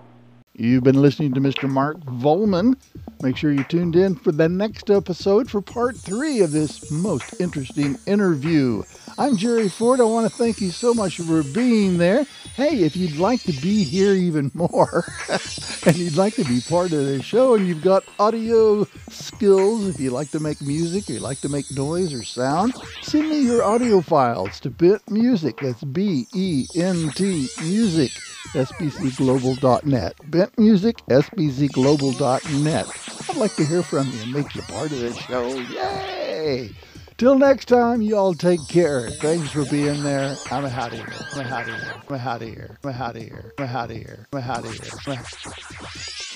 You've 0.56 0.84
been 0.84 1.02
listening 1.02 1.34
to 1.34 1.42
Mr. 1.42 1.68
Mark 1.68 1.98
Volman. 2.02 2.76
Make 3.24 3.38
sure 3.38 3.52
you 3.52 3.64
tuned 3.64 3.96
in 3.96 4.14
for 4.14 4.32
the 4.32 4.48
next 4.48 4.92
episode 4.92 5.50
for 5.50 5.62
part 5.64 5.98
three 5.98 6.42
of 6.42 6.52
this 6.52 6.92
most 6.92 7.42
interesting 7.42 7.98
interview. 8.06 8.84
I'm 9.18 9.36
Jerry 9.36 9.68
Ford. 9.68 10.00
I 10.00 10.04
want 10.04 10.30
to 10.30 10.38
thank 10.38 10.62
you 10.62 10.70
so 10.70 10.94
much 10.94 11.18
for 11.18 11.42
being 11.42 11.98
there. 11.98 12.28
Hey, 12.56 12.84
if 12.84 12.96
you'd 12.96 13.18
like 13.18 13.42
to 13.44 13.52
be 13.52 13.84
here 13.84 14.14
even 14.14 14.52
more 14.54 15.06
and 15.88 15.96
you'd 15.96 16.18
like 16.18 16.36
to 16.36 16.46
be 16.46 16.62
part 16.62 16.92
of 16.92 17.04
the 17.04 17.24
show 17.24 17.56
and 17.56 17.68
you've 17.68 17.82
got 17.82 18.04
audio 18.20 18.86
skills, 19.10 19.88
if 19.88 20.00
you 20.00 20.12
like 20.12 20.30
to 20.32 20.40
make 20.40 20.62
music 20.62 21.10
or 21.10 21.14
you 21.14 21.20
like 21.20 21.42
to 21.42 21.50
make 21.50 21.66
noise 21.72 22.14
or 22.14 22.24
sound, 22.24 22.76
send 23.02 23.28
me 23.28 23.40
your 23.40 23.64
audio 23.64 24.02
files 24.02 24.60
to 24.60 24.70
Bent 24.70 25.10
Music. 25.10 25.58
That's 25.64 25.84
B 25.84 26.28
E 26.36 26.68
N 26.76 27.10
T 27.16 27.48
Music 27.64 28.12
sbcglobal.net. 28.54 30.16
Bent 30.30 30.60
Music, 30.60 30.98
sbcglobal.net. 31.10 32.86
I'd 33.30 33.38
like 33.38 33.56
to 33.56 33.66
hear 33.66 33.84
from 33.84 34.08
you 34.10 34.22
and 34.22 34.34
make 34.34 34.56
you 34.56 34.62
part 34.64 34.92
of 34.92 35.00
this 35.00 35.18
show. 35.18 35.48
Yay! 35.48 36.72
Till 37.18 37.38
next 37.38 37.66
time, 37.66 38.02
you 38.02 38.18
all 38.18 38.34
take 38.34 38.66
care. 38.68 39.10
Thanks 39.10 39.52
for 39.52 39.66
being 39.66 40.04
there. 40.04 40.36
I'm 40.52 40.66
out 40.66 40.94
of 40.94 41.00
here. 41.00 41.14
I'm 41.36 41.48
out 41.48 41.62
of 41.62 41.76
here. 41.76 41.94
I'm 42.10 42.16
out 42.16 42.42
of 42.42 42.48
here. 42.48 42.78
I'm 42.84 42.90
out 42.90 43.16
of 43.16 43.22
here. 43.22 43.54
I'm 43.58 43.66
out 43.66 43.92
of 43.92 43.98
here. 43.98 44.28
I'm 44.34 44.40
out 44.40 44.66
of 44.66 44.74
here. 44.74 46.33